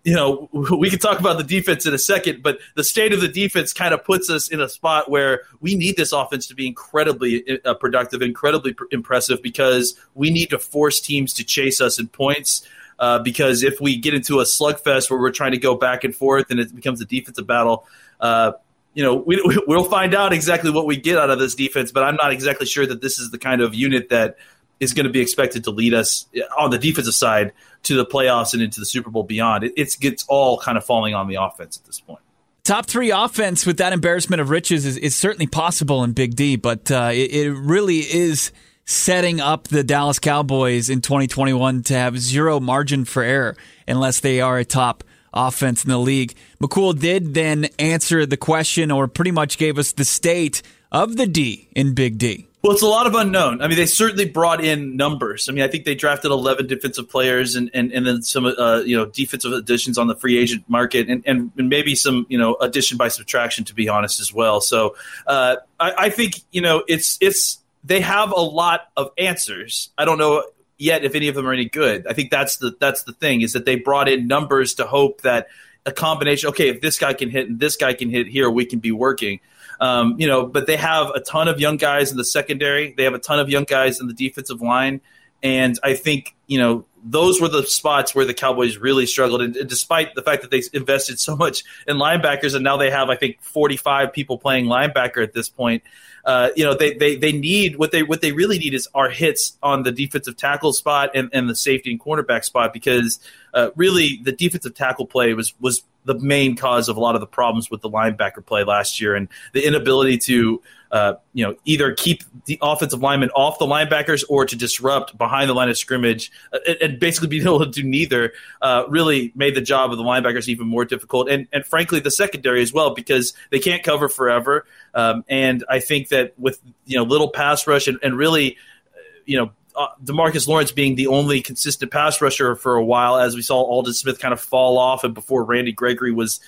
you 0.07 0.15
know, 0.15 0.49
we 0.53 0.89
can 0.89 1.01
talk 1.01 1.19
about 1.19 1.37
the 1.37 1.45
defense 1.45 1.85
in 1.85 1.93
a 1.93 1.99
second, 1.99 2.43
but 2.43 2.61
the 2.77 2.85
state 2.85 3.13
of 3.13 3.21
the 3.21 3.29
defense 3.29 3.73
kind 3.73 3.93
of 3.93 4.05
puts 4.05 4.31
us 4.31 4.49
in 4.49 4.61
a 4.61 4.69
spot 4.69 5.11
where 5.11 5.43
we 5.61 5.75
need 5.75 5.97
this 5.97 6.13
offense 6.13 6.47
to 6.47 6.55
be 6.55 6.67
incredibly 6.67 7.61
uh, 7.65 7.75
productive, 7.75 8.23
incredibly 8.23 8.73
pr- 8.73 8.85
impressive, 8.93 9.43
because 9.43 9.99
we 10.15 10.31
need 10.31 10.51
to 10.51 10.61
force 10.61 11.01
teams 11.01 11.35
to 11.35 11.45
chase 11.45 11.81
us 11.81 11.99
in 11.99 12.07
points. 12.07 12.67
Uh, 12.99 13.19
because 13.19 13.63
if 13.63 13.79
we 13.79 13.97
get 13.97 14.15
into 14.15 14.41
a 14.41 14.45
slugfest 14.45 15.11
where 15.11 15.21
we're 15.21 15.31
trying 15.31 15.51
to 15.51 15.59
go 15.59 15.75
back 15.75 16.03
and 16.03 16.17
forth 16.17 16.51
and 16.51 16.59
it 16.59 16.75
becomes 16.75 16.99
a 17.01 17.05
defensive 17.05 17.47
battle, 17.47 17.85
uh, 18.21 18.53
you 18.95 19.03
know, 19.03 19.17
we, 19.17 19.43
we'll 19.67 19.85
find 19.85 20.15
out 20.15 20.33
exactly 20.33 20.71
what 20.71 20.87
we 20.87 20.97
get 20.97 21.19
out 21.19 21.29
of 21.29 21.39
this 21.41 21.57
defense. 21.57 21.91
But 21.91 22.05
I'm 22.05 22.15
not 22.15 22.33
exactly 22.33 22.67
sure 22.67 22.87
that 22.87 23.03
this 23.03 23.19
is 23.19 23.33
the 23.33 23.39
kind 23.39 23.61
of 23.61 23.75
unit 23.75 24.09
that 24.11 24.39
is 24.79 24.93
going 24.95 25.05
to 25.05 25.13
be 25.13 25.21
expected 25.21 25.65
to 25.65 25.71
lead 25.71 25.95
us 25.95 26.27
on 26.57 26.71
the 26.71 26.79
defensive 26.79 27.15
side 27.15 27.53
to 27.87 27.97
the 27.97 28.07
playoffs 28.07 28.53
and 28.53 28.63
into 28.63 28.81
the 28.81 28.87
Super 28.87 29.11
Bowl 29.11 29.23
beyond. 29.23 29.65
It, 29.65 29.73
it's 29.77 29.97
it's 30.01 30.25
all 30.29 30.59
kind 30.59 30.77
of 30.77 30.85
falling 30.85 31.15
on 31.15 31.29
the 31.29 31.37
offense 31.37 31.77
at 31.77 31.85
this 31.85 32.01
point. 32.01 32.21
Top 32.65 32.87
three 32.87 33.11
offense 33.11 33.65
with 33.65 33.79
that 33.79 33.93
embarrassment 33.93 34.41
of 34.41 34.51
riches 34.51 34.85
is, 34.85 34.97
is 34.97 35.15
certainly 35.15 35.47
possible 35.47 36.03
in 36.03 36.13
Big 36.13 36.35
D, 36.35 36.57
but 36.57 36.91
uh, 36.91 37.11
it, 37.13 37.33
it 37.33 37.53
really 37.53 37.99
is 37.99 38.51
setting 38.85 39.41
up 39.41 39.69
the 39.69 39.85
Dallas 39.85 40.19
Cowboys 40.19 40.91
in 40.91 41.01
2021 41.01 41.85
to 41.85 41.95
have 41.95 42.19
zero 42.19 42.59
margin 42.59 43.05
for 43.05 43.23
error 43.23 43.57
unless 43.87 44.21
they 44.21 44.41
are 44.41 44.59
a 44.59 44.65
top 44.65 45.05
offense 45.33 45.85
in 45.85 45.91
the 45.91 45.99
league. 45.99 46.35
McCool 46.61 46.99
did 46.99 47.35
then 47.35 47.67
answer 47.79 48.27
the 48.27 48.37
question 48.37 48.91
or 48.91 49.07
pretty 49.07 49.33
much 49.33 49.59
gave 49.59 49.79
us 49.79 49.93
the 49.93 50.05
state 50.05 50.63
of 50.91 51.17
the 51.17 51.27
D 51.27 51.69
in 51.77 51.95
Big 51.95 52.19
D. 52.19 52.49
Well, 52.67 52.75
it's 52.75 52.83
a 52.83 52.89
lot 52.89 53.07
of 53.07 53.15
unknown. 53.15 53.63
I 53.63 53.69
mean, 53.69 53.77
they 53.77 53.87
certainly 53.87 54.29
brought 54.29 54.61
in 54.61 54.97
numbers. 54.97 55.49
I 55.49 55.53
mean, 55.53 55.63
I 55.63 55.69
think 55.69 55.85
they 55.85 55.95
drafted 55.95 56.33
11 56.33 56.67
defensive 56.67 57.09
players 57.09 57.55
and, 57.55 57.71
and, 57.73 57.93
and 57.93 58.05
then 58.05 58.23
some, 58.23 58.45
uh, 58.45 58.81
you 58.85 58.97
know, 58.97 59.07
defensive 59.07 59.53
additions 59.53 59.99
on 59.99 60.09
the 60.09 60.17
free 60.17 60.37
agent 60.37 60.65
market 60.67 61.09
and, 61.09 61.23
and, 61.27 61.53
maybe 61.55 61.95
some, 61.95 62.27
you 62.29 62.37
know, 62.37 62.57
addition 62.57 62.99
by 62.99 63.07
subtraction, 63.07 63.63
to 63.67 63.75
be 63.75 63.89
honest, 63.89 64.19
as 64.19 64.35
well. 64.35 64.61
So 64.61 64.97
uh, 65.29 65.59
I, 65.79 65.93
I 65.97 66.11
think, 66.11 66.41
you 66.51 66.61
know, 66.61 66.83
it's, 66.89 67.19
it's, 67.21 67.61
they 67.85 68.01
have 68.01 68.33
a 68.33 68.41
lot 68.41 68.89
of 68.97 69.13
answers. 69.17 69.91
I 69.97 70.05
don't 70.05 70.19
know 70.19 70.43
yet 70.77 71.05
if 71.05 71.15
any 71.15 71.29
of 71.29 71.37
them 71.37 71.47
are 71.47 71.53
any 71.53 71.67
good. 71.67 72.05
I 72.09 72.15
think 72.15 72.33
that's 72.33 72.57
the, 72.57 72.75
that's 72.81 73.05
the 73.05 73.13
thing 73.13 73.43
is 73.43 73.53
that 73.53 73.65
they 73.65 73.77
brought 73.77 74.09
in 74.09 74.27
numbers 74.27 74.75
to 74.75 74.87
hope 74.89 75.21
that 75.21 75.47
a 75.87 75.93
combination. 75.93 76.49
Okay, 76.49 76.69
if 76.69 76.81
this 76.81 76.99
guy 76.99 77.15
can 77.15 77.31
hit 77.31 77.49
and 77.49 77.61
this 77.61 77.77
guy 77.77 77.95
can 77.95 78.11
hit 78.11 78.27
here, 78.27 78.51
we 78.51 78.65
can 78.65 78.81
be 78.81 78.91
working. 78.91 79.39
Um, 79.81 80.17
you 80.19 80.27
know, 80.27 80.47
but 80.47 80.67
they 80.67 80.77
have 80.77 81.11
a 81.11 81.21
ton 81.21 81.49
of 81.49 81.61
young 81.61 81.77
guys 81.77 82.11
in 82.11 82.17
the 82.17 82.25
secondary. 82.25 82.95
They 82.97 83.05
have 83.05 83.15
a 83.15 83.19
ton 83.19 83.39
of 83.39 83.49
young 83.49 83.65
guys 83.65 84.01
in 84.01 84.07
the 84.07 84.15
defensive 84.15 84.61
line, 84.63 85.01
and 85.43 85.79
I 85.83 85.95
think 85.95 86.35
you 86.47 86.59
know 86.59 86.87
those 87.09 87.41
were 87.41 87.49
the 87.49 87.63
spots 87.63 88.15
where 88.15 88.25
the 88.25 88.35
Cowboys 88.35 88.79
really 88.79 89.07
struggled. 89.07 89.41
And, 89.41 89.57
and, 89.57 89.69
despite 89.69 90.15
the 90.15 90.23
fact 90.23 90.43
that 90.43 90.51
they 90.51 90.63
invested 90.73 91.21
so 91.21 91.37
much 91.37 91.63
in 91.87 91.99
linebackers, 91.99 92.55
and 92.55 92.65
now 92.65 92.77
they 92.77 92.91
have, 92.91 93.09
I 93.09 93.17
think, 93.17 93.41
45 93.43 94.13
people 94.13 94.39
playing 94.39 94.67
linebacker 94.67 95.23
at 95.23 95.33
this 95.33 95.49
point, 95.49 95.85
uh, 96.25 96.51
you 96.57 96.65
know, 96.65 96.75
they, 96.75 96.95
they, 96.95 97.15
they 97.15 97.31
need 97.31 97.77
what 97.77 97.93
they 97.93 98.03
what 98.03 98.21
they 98.21 98.33
really 98.33 98.59
need 98.59 98.75
is 98.75 98.89
our 98.95 99.09
hits 99.09 99.57
on 99.63 99.85
the 99.85 99.93
defensive 99.93 100.37
tackle 100.37 100.73
spot 100.73 101.11
and, 101.15 101.31
and 101.33 101.49
the 101.49 101.55
safety 101.55 101.93
and 101.93 102.01
cornerback 102.01 102.45
spot 102.45 102.73
because 102.73 103.21
uh, 103.55 103.71
really 103.77 104.21
the 104.25 104.33
defensive 104.33 104.75
tackle 104.75 105.07
play 105.07 105.33
was 105.35 105.55
was 105.61 105.85
the 106.07 106.19
main 106.19 106.57
cause 106.57 106.89
of 106.89 106.97
a 106.97 107.01
lot 107.01 107.15
of 107.15 107.21
the 107.21 107.27
problems 107.27 107.71
with 107.71 107.83
the 107.83 107.91
linebacker 107.91 108.45
play 108.45 108.65
last 108.65 109.01
year 109.01 109.15
and 109.15 109.29
the 109.53 109.67
inability 109.67 110.17
to 110.17 110.63
uh, 110.91 111.15
you 111.33 111.45
know, 111.45 111.55
either 111.65 111.93
keep 111.93 112.23
the 112.45 112.59
offensive 112.63 113.01
linemen 113.01 113.31
off 113.31 113.59
the 113.59 113.67
linebackers 113.67 114.25
or 114.29 114.47
to 114.47 114.57
disrupt 114.57 115.17
behind 115.19 115.51
the 115.51 115.55
line 115.55 115.69
of 115.69 115.77
scrimmage, 115.77 116.31
uh, 116.53 116.59
and, 116.67 116.77
and 116.81 117.01
basically 117.01 117.29
being 117.37 117.43
able 117.43 117.59
to 117.59 117.71
do 117.71 117.83
neither, 117.83 118.33
uh, 118.63 118.85
really 118.89 119.33
made 119.35 119.55
the 119.55 119.61
job 119.61 119.91
of 119.91 119.99
the 119.99 120.05
linebackers 120.05 120.49
even 120.49 120.67
more 120.67 120.85
difficult, 120.85 121.29
and 121.29 121.47
and 121.53 121.67
frankly 121.67 122.01
the 122.01 122.11
secondary 122.11 122.63
as 122.63 122.73
well 122.73 122.95
because 122.95 123.35
they 123.51 123.59
can't 123.59 123.83
cover 123.83 124.09
forever. 124.09 124.65
Um, 124.95 125.25
and 125.29 125.65
I 125.69 125.81
think 125.81 126.09
that 126.09 126.39
with 126.39 126.61
you 126.85 126.97
know 126.97 127.03
little 127.03 127.31
pass 127.31 127.67
rush 127.67 127.89
and, 127.89 127.99
and 128.03 128.17
really, 128.17 128.57
uh, 128.95 129.01
you 129.25 129.37
know. 129.39 129.51
Uh, 129.77 129.89
Demarcus 130.03 130.49
Lawrence 130.49 130.73
being 130.73 130.95
the 130.95 131.09
only 131.09 131.43
consistent 131.43 131.91
pass 131.91 132.21
rusher 132.23 132.57
for 132.57 132.77
a 132.77 132.85
while, 132.85 133.19
as 133.19 133.35
we 133.35 133.43
saw 133.43 133.63
Aldon 133.63 133.93
Smith 133.93 134.19
kind 134.19 134.33
of 134.33 134.41
fall 134.41 134.79
off, 134.79 135.05
and 135.05 135.13
before 135.13 135.45
Randy 135.45 135.73
Gregory 135.73 136.13
was 136.13 136.41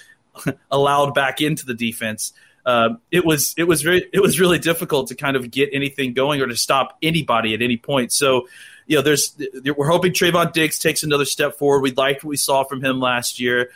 allowed 0.70 1.14
back 1.14 1.40
into 1.40 1.66
the 1.66 1.74
defense. 1.74 2.32
Uh, 2.64 2.96
it 3.10 3.24
was 3.24 3.54
it 3.56 3.64
was 3.64 3.82
very 3.82 4.06
it 4.12 4.20
was 4.20 4.38
really 4.38 4.58
difficult 4.58 5.08
to 5.08 5.14
kind 5.14 5.36
of 5.36 5.50
get 5.50 5.70
anything 5.72 6.12
going 6.12 6.42
or 6.42 6.46
to 6.46 6.56
stop 6.56 6.98
anybody 7.02 7.54
at 7.54 7.62
any 7.62 7.76
point. 7.76 8.12
So, 8.12 8.46
you 8.86 8.96
know, 8.96 9.02
there's 9.02 9.34
we're 9.76 9.88
hoping 9.88 10.12
Trevon 10.12 10.52
Diggs 10.52 10.78
takes 10.78 11.02
another 11.02 11.24
step 11.24 11.54
forward. 11.54 11.80
We 11.80 11.92
liked 11.92 12.24
what 12.24 12.28
we 12.28 12.36
saw 12.36 12.64
from 12.64 12.84
him 12.84 13.00
last 13.00 13.40
year. 13.40 13.70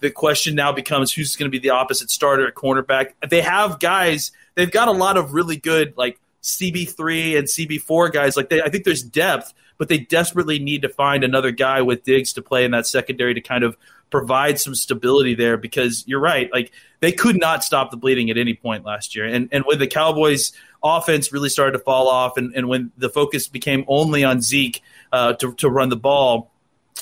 The 0.00 0.10
question 0.10 0.54
now 0.54 0.72
becomes 0.72 1.12
who's 1.12 1.36
going 1.36 1.50
to 1.50 1.54
be 1.54 1.58
the 1.58 1.70
opposite 1.70 2.10
starter 2.10 2.46
at 2.46 2.54
cornerback. 2.54 3.12
They 3.28 3.42
have 3.42 3.80
guys. 3.80 4.32
They've 4.54 4.70
got 4.70 4.88
a 4.88 4.92
lot 4.92 5.16
of 5.16 5.34
really 5.34 5.56
good 5.56 5.94
like 5.96 6.18
CB3 6.42 7.38
and 7.38 7.46
CB4 7.46 8.12
guys. 8.12 8.36
Like 8.36 8.48
they, 8.48 8.62
I 8.62 8.68
think 8.68 8.84
there's 8.84 9.02
depth, 9.02 9.52
but 9.76 9.88
they 9.88 9.98
desperately 9.98 10.58
need 10.58 10.82
to 10.82 10.88
find 10.88 11.24
another 11.24 11.50
guy 11.50 11.82
with 11.82 12.04
Diggs 12.04 12.32
to 12.34 12.42
play 12.42 12.64
in 12.64 12.70
that 12.72 12.86
secondary 12.86 13.34
to 13.34 13.40
kind 13.40 13.64
of 13.64 13.76
provide 14.10 14.58
some 14.58 14.74
stability 14.74 15.34
there 15.34 15.56
because 15.56 16.04
you're 16.06 16.20
right. 16.20 16.50
Like 16.52 16.72
they 17.00 17.12
could 17.12 17.38
not 17.38 17.62
stop 17.62 17.90
the 17.90 17.96
bleeding 17.96 18.30
at 18.30 18.38
any 18.38 18.54
point 18.54 18.84
last 18.84 19.14
year. 19.14 19.26
And 19.26 19.48
and 19.52 19.64
when 19.64 19.78
the 19.78 19.86
Cowboys 19.86 20.52
offense 20.82 21.32
really 21.32 21.48
started 21.48 21.72
to 21.72 21.84
fall 21.84 22.08
off 22.08 22.36
and, 22.36 22.54
and 22.54 22.68
when 22.68 22.92
the 22.96 23.10
focus 23.10 23.48
became 23.48 23.84
only 23.88 24.24
on 24.24 24.40
Zeke 24.40 24.82
uh, 25.12 25.32
to, 25.34 25.52
to 25.54 25.68
run 25.68 25.88
the 25.88 25.96
ball 25.96 26.50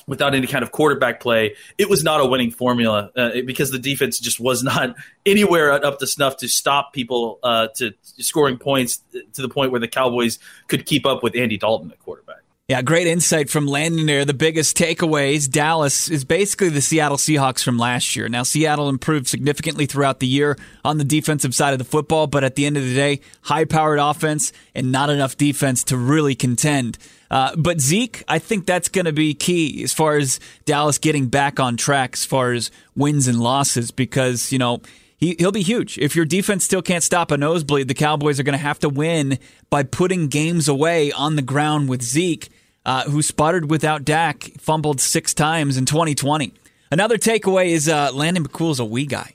without 0.07 0.35
any 0.35 0.47
kind 0.47 0.63
of 0.63 0.73
quarterback 0.73 1.21
play, 1.21 1.55
it 1.79 1.89
was 1.89 2.03
not 2.03 2.21
a 2.21 2.27
winning 2.27 2.51
formula 2.51 3.11
uh, 3.17 3.31
because 3.45 3.71
the 3.71 3.79
defense 3.79 4.19
just 4.19 4.41
was 4.41 4.63
not 4.63 4.95
anywhere 5.27 5.73
up 5.73 5.99
to 5.99 6.07
snuff 6.07 6.37
to 6.39 6.49
stop 6.49 6.93
people 6.93 7.39
uh, 7.43 7.69
to 7.77 7.93
scoring 8.03 8.59
points 8.59 9.03
to 9.33 9.43
the 9.43 9.49
point 9.49 9.71
where 9.71 9.81
the 9.81 9.89
Cowboys 9.89 10.39
could 10.69 10.87
keep 10.87 11.07
up 11.07 11.23
with 11.23 11.37
Andy 11.37 11.57
Dalton 11.57 11.91
at 11.91 11.99
quarterback. 12.01 12.46
Yeah, 12.69 12.83
great 12.83 13.07
insight 13.07 13.49
from 13.49 13.69
Landon 13.69 14.07
there. 14.07 14.25
The 14.25 14.35
biggest 14.35 14.77
takeaways 14.77 15.49
Dallas 15.49 16.11
is 16.11 16.25
basically 16.25 16.69
the 16.69 16.81
Seattle 16.81 17.17
Seahawks 17.17 17.63
from 17.63 17.79
last 17.79 18.17
year. 18.17 18.29
Now, 18.29 18.43
Seattle 18.43 18.89
improved 18.89 19.29
significantly 19.29 19.87
throughout 19.87 20.19
the 20.19 20.27
year 20.27 20.59
on 20.85 20.99
the 20.99 21.05
defensive 21.05 21.55
side 21.55 21.75
of 21.75 21.79
the 21.79 21.85
football, 21.85 22.27
but 22.27 22.43
at 22.43 22.57
the 22.57 22.67
end 22.67 22.77
of 22.77 22.83
the 22.83 22.93
day, 22.93 23.21
high 23.43 23.67
powered 23.67 24.01
offense 24.01 24.53
and 24.75 24.91
not 24.91 25.11
enough 25.11 25.37
defense 25.37 25.85
to 25.85 25.97
really 25.97 26.35
contend. 26.35 26.99
Uh, 27.31 27.55
but 27.55 27.81
Zeke, 27.81 28.25
I 28.27 28.41
think 28.41 28.67
that's 28.67 28.89
going 28.89 29.05
to 29.05 29.13
be 29.13 29.33
key 29.33 29.85
as 29.85 29.93
far 29.93 30.17
as 30.17 30.41
Dallas 30.65 30.99
getting 30.99 31.29
back 31.29 31.61
on 31.61 31.77
track 31.77 32.15
as 32.15 32.25
far 32.25 32.51
as 32.51 32.73
wins 32.97 33.29
and 33.29 33.39
losses 33.39 33.93
because, 33.93 34.51
you 34.51 34.59
know, 34.59 34.81
he, 35.19 35.37
he'll 35.39 35.53
be 35.53 35.63
huge. 35.63 35.99
If 35.99 36.15
your 36.17 36.25
defense 36.25 36.65
still 36.65 36.83
can't 36.83 37.05
stop 37.05 37.31
a 37.31 37.37
nosebleed, 37.37 37.89
the 37.89 37.95
Cowboys 37.95 38.39
are 38.39 38.43
going 38.43 38.59
to 38.59 38.65
have 38.65 38.81
to 38.81 38.89
win 38.89 39.39
by 39.71 39.83
putting 39.83 40.27
games 40.27 40.69
away 40.69 41.13
on 41.13 41.37
the 41.37 41.43
ground 41.43 41.89
with 41.89 42.03
Zeke, 42.03 42.51
uh, 42.87 43.03
who 43.03 43.21
sputtered 43.21 43.69
without 43.69 44.05
Dak, 44.05 44.45
fumbled 44.59 45.01
six 45.01 45.35
times 45.35 45.77
in 45.77 45.85
2020. 45.85 46.55
Another 46.91 47.19
takeaway 47.19 47.67
is 47.67 47.89
uh, 47.89 48.13
Landon 48.15 48.47
McCool's 48.47 48.79
a 48.79 48.85
we 48.85 49.07
guy. 49.07 49.35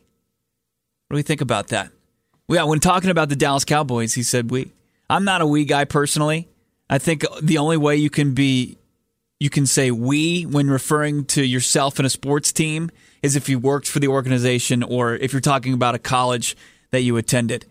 What 1.07 1.15
do 1.15 1.17
we 1.17 1.21
think 1.21 1.41
about 1.41 1.67
that? 1.67 1.91
Yeah, 2.47 2.63
when 2.63 2.79
talking 2.79 3.09
about 3.09 3.27
the 3.27 3.35
Dallas 3.35 3.65
Cowboys, 3.65 4.13
he 4.13 4.23
said 4.23 4.49
we. 4.49 4.71
I'm 5.09 5.25
not 5.25 5.41
a 5.41 5.45
we 5.45 5.65
guy 5.65 5.83
personally. 5.83 6.47
I 6.89 6.97
think 6.97 7.25
the 7.41 7.57
only 7.57 7.75
way 7.75 7.97
you 7.97 8.09
can 8.09 8.33
be 8.33 8.77
you 9.39 9.49
can 9.49 9.65
say 9.65 9.91
we 9.91 10.43
when 10.43 10.69
referring 10.69 11.25
to 11.25 11.43
yourself 11.43 11.99
in 11.99 12.05
a 12.05 12.09
sports 12.09 12.53
team 12.53 12.89
is 13.21 13.35
if 13.35 13.49
you 13.49 13.59
worked 13.59 13.87
for 13.87 13.99
the 13.99 14.07
organization 14.07 14.81
or 14.81 15.15
if 15.15 15.33
you're 15.33 15.41
talking 15.41 15.73
about 15.73 15.95
a 15.95 15.99
college 15.99 16.55
that 16.91 17.01
you 17.01 17.17
attended. 17.17 17.65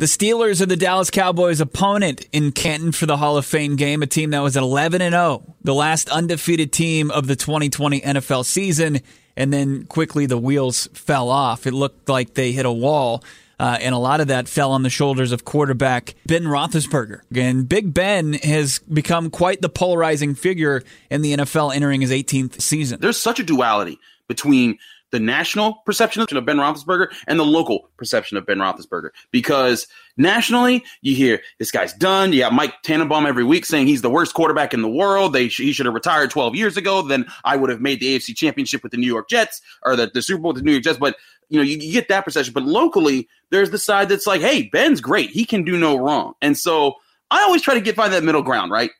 The 0.00 0.06
Steelers 0.06 0.62
are 0.62 0.66
the 0.66 0.78
Dallas 0.78 1.10
Cowboys' 1.10 1.60
opponent 1.60 2.26
in 2.32 2.52
Canton 2.52 2.90
for 2.90 3.04
the 3.04 3.18
Hall 3.18 3.36
of 3.36 3.44
Fame 3.44 3.76
game, 3.76 4.02
a 4.02 4.06
team 4.06 4.30
that 4.30 4.40
was 4.40 4.56
at 4.56 4.62
11 4.62 5.02
and 5.02 5.12
0, 5.12 5.42
the 5.62 5.74
last 5.74 6.08
undefeated 6.08 6.72
team 6.72 7.10
of 7.10 7.26
the 7.26 7.36
2020 7.36 8.00
NFL 8.00 8.46
season, 8.46 9.00
and 9.36 9.52
then 9.52 9.84
quickly 9.84 10.24
the 10.24 10.38
wheels 10.38 10.88
fell 10.94 11.28
off. 11.28 11.66
It 11.66 11.74
looked 11.74 12.08
like 12.08 12.32
they 12.32 12.52
hit 12.52 12.64
a 12.64 12.72
wall. 12.72 13.22
Uh, 13.58 13.76
and 13.78 13.94
a 13.94 13.98
lot 13.98 14.22
of 14.22 14.28
that 14.28 14.48
fell 14.48 14.72
on 14.72 14.84
the 14.84 14.88
shoulders 14.88 15.32
of 15.32 15.44
quarterback 15.44 16.14
Ben 16.24 16.44
Roethlisberger. 16.44 17.20
And 17.36 17.68
Big 17.68 17.92
Ben 17.92 18.32
has 18.32 18.78
become 18.78 19.28
quite 19.28 19.60
the 19.60 19.68
polarizing 19.68 20.34
figure 20.34 20.82
in 21.10 21.20
the 21.20 21.36
NFL 21.36 21.76
entering 21.76 22.00
his 22.00 22.10
18th 22.10 22.62
season. 22.62 23.00
There's 23.02 23.20
such 23.20 23.38
a 23.38 23.42
duality 23.42 23.98
between 24.28 24.78
the 25.10 25.20
national 25.20 25.74
perception 25.84 26.22
of 26.22 26.44
Ben 26.44 26.56
Roethlisberger 26.56 27.08
and 27.26 27.38
the 27.38 27.44
local 27.44 27.88
perception 27.96 28.36
of 28.36 28.46
Ben 28.46 28.58
Roethlisberger. 28.58 29.10
Because 29.30 29.86
nationally, 30.16 30.84
you 31.02 31.14
hear 31.14 31.40
this 31.58 31.70
guy's 31.70 31.92
done. 31.92 32.32
You 32.32 32.44
have 32.44 32.52
Mike 32.52 32.82
Tannenbaum 32.82 33.26
every 33.26 33.44
week 33.44 33.66
saying 33.66 33.86
he's 33.86 34.02
the 34.02 34.10
worst 34.10 34.34
quarterback 34.34 34.74
in 34.74 34.82
the 34.82 34.88
world. 34.88 35.32
They 35.32 35.48
he 35.48 35.72
should 35.72 35.86
have 35.86 35.94
retired 35.94 36.30
12 36.30 36.54
years 36.54 36.76
ago. 36.76 37.02
Then 37.02 37.26
I 37.44 37.56
would 37.56 37.70
have 37.70 37.80
made 37.80 38.00
the 38.00 38.16
AFC 38.16 38.36
Championship 38.36 38.82
with 38.82 38.92
the 38.92 38.98
New 38.98 39.06
York 39.06 39.28
Jets 39.28 39.60
or 39.82 39.96
the, 39.96 40.10
the 40.12 40.22
Super 40.22 40.42
Bowl 40.42 40.52
with 40.52 40.62
the 40.62 40.66
New 40.66 40.72
York 40.72 40.84
Jets. 40.84 40.98
But 40.98 41.16
you 41.48 41.58
know, 41.58 41.64
you, 41.64 41.76
you 41.78 41.92
get 41.92 42.08
that 42.08 42.24
perception. 42.24 42.54
But 42.54 42.62
locally, 42.62 43.28
there's 43.50 43.70
the 43.70 43.78
side 43.78 44.08
that's 44.08 44.26
like, 44.26 44.40
hey, 44.40 44.68
Ben's 44.68 45.00
great. 45.00 45.30
He 45.30 45.44
can 45.44 45.64
do 45.64 45.76
no 45.76 45.98
wrong. 45.98 46.34
And 46.40 46.56
so 46.56 46.94
I 47.30 47.42
always 47.42 47.62
try 47.62 47.74
to 47.74 47.80
get 47.80 47.96
find 47.96 48.12
that 48.12 48.24
middle 48.24 48.42
ground, 48.42 48.70
right? 48.70 48.90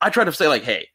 I 0.00 0.10
try 0.10 0.24
to 0.24 0.32
say 0.32 0.48
like, 0.48 0.62
hey, 0.62 0.88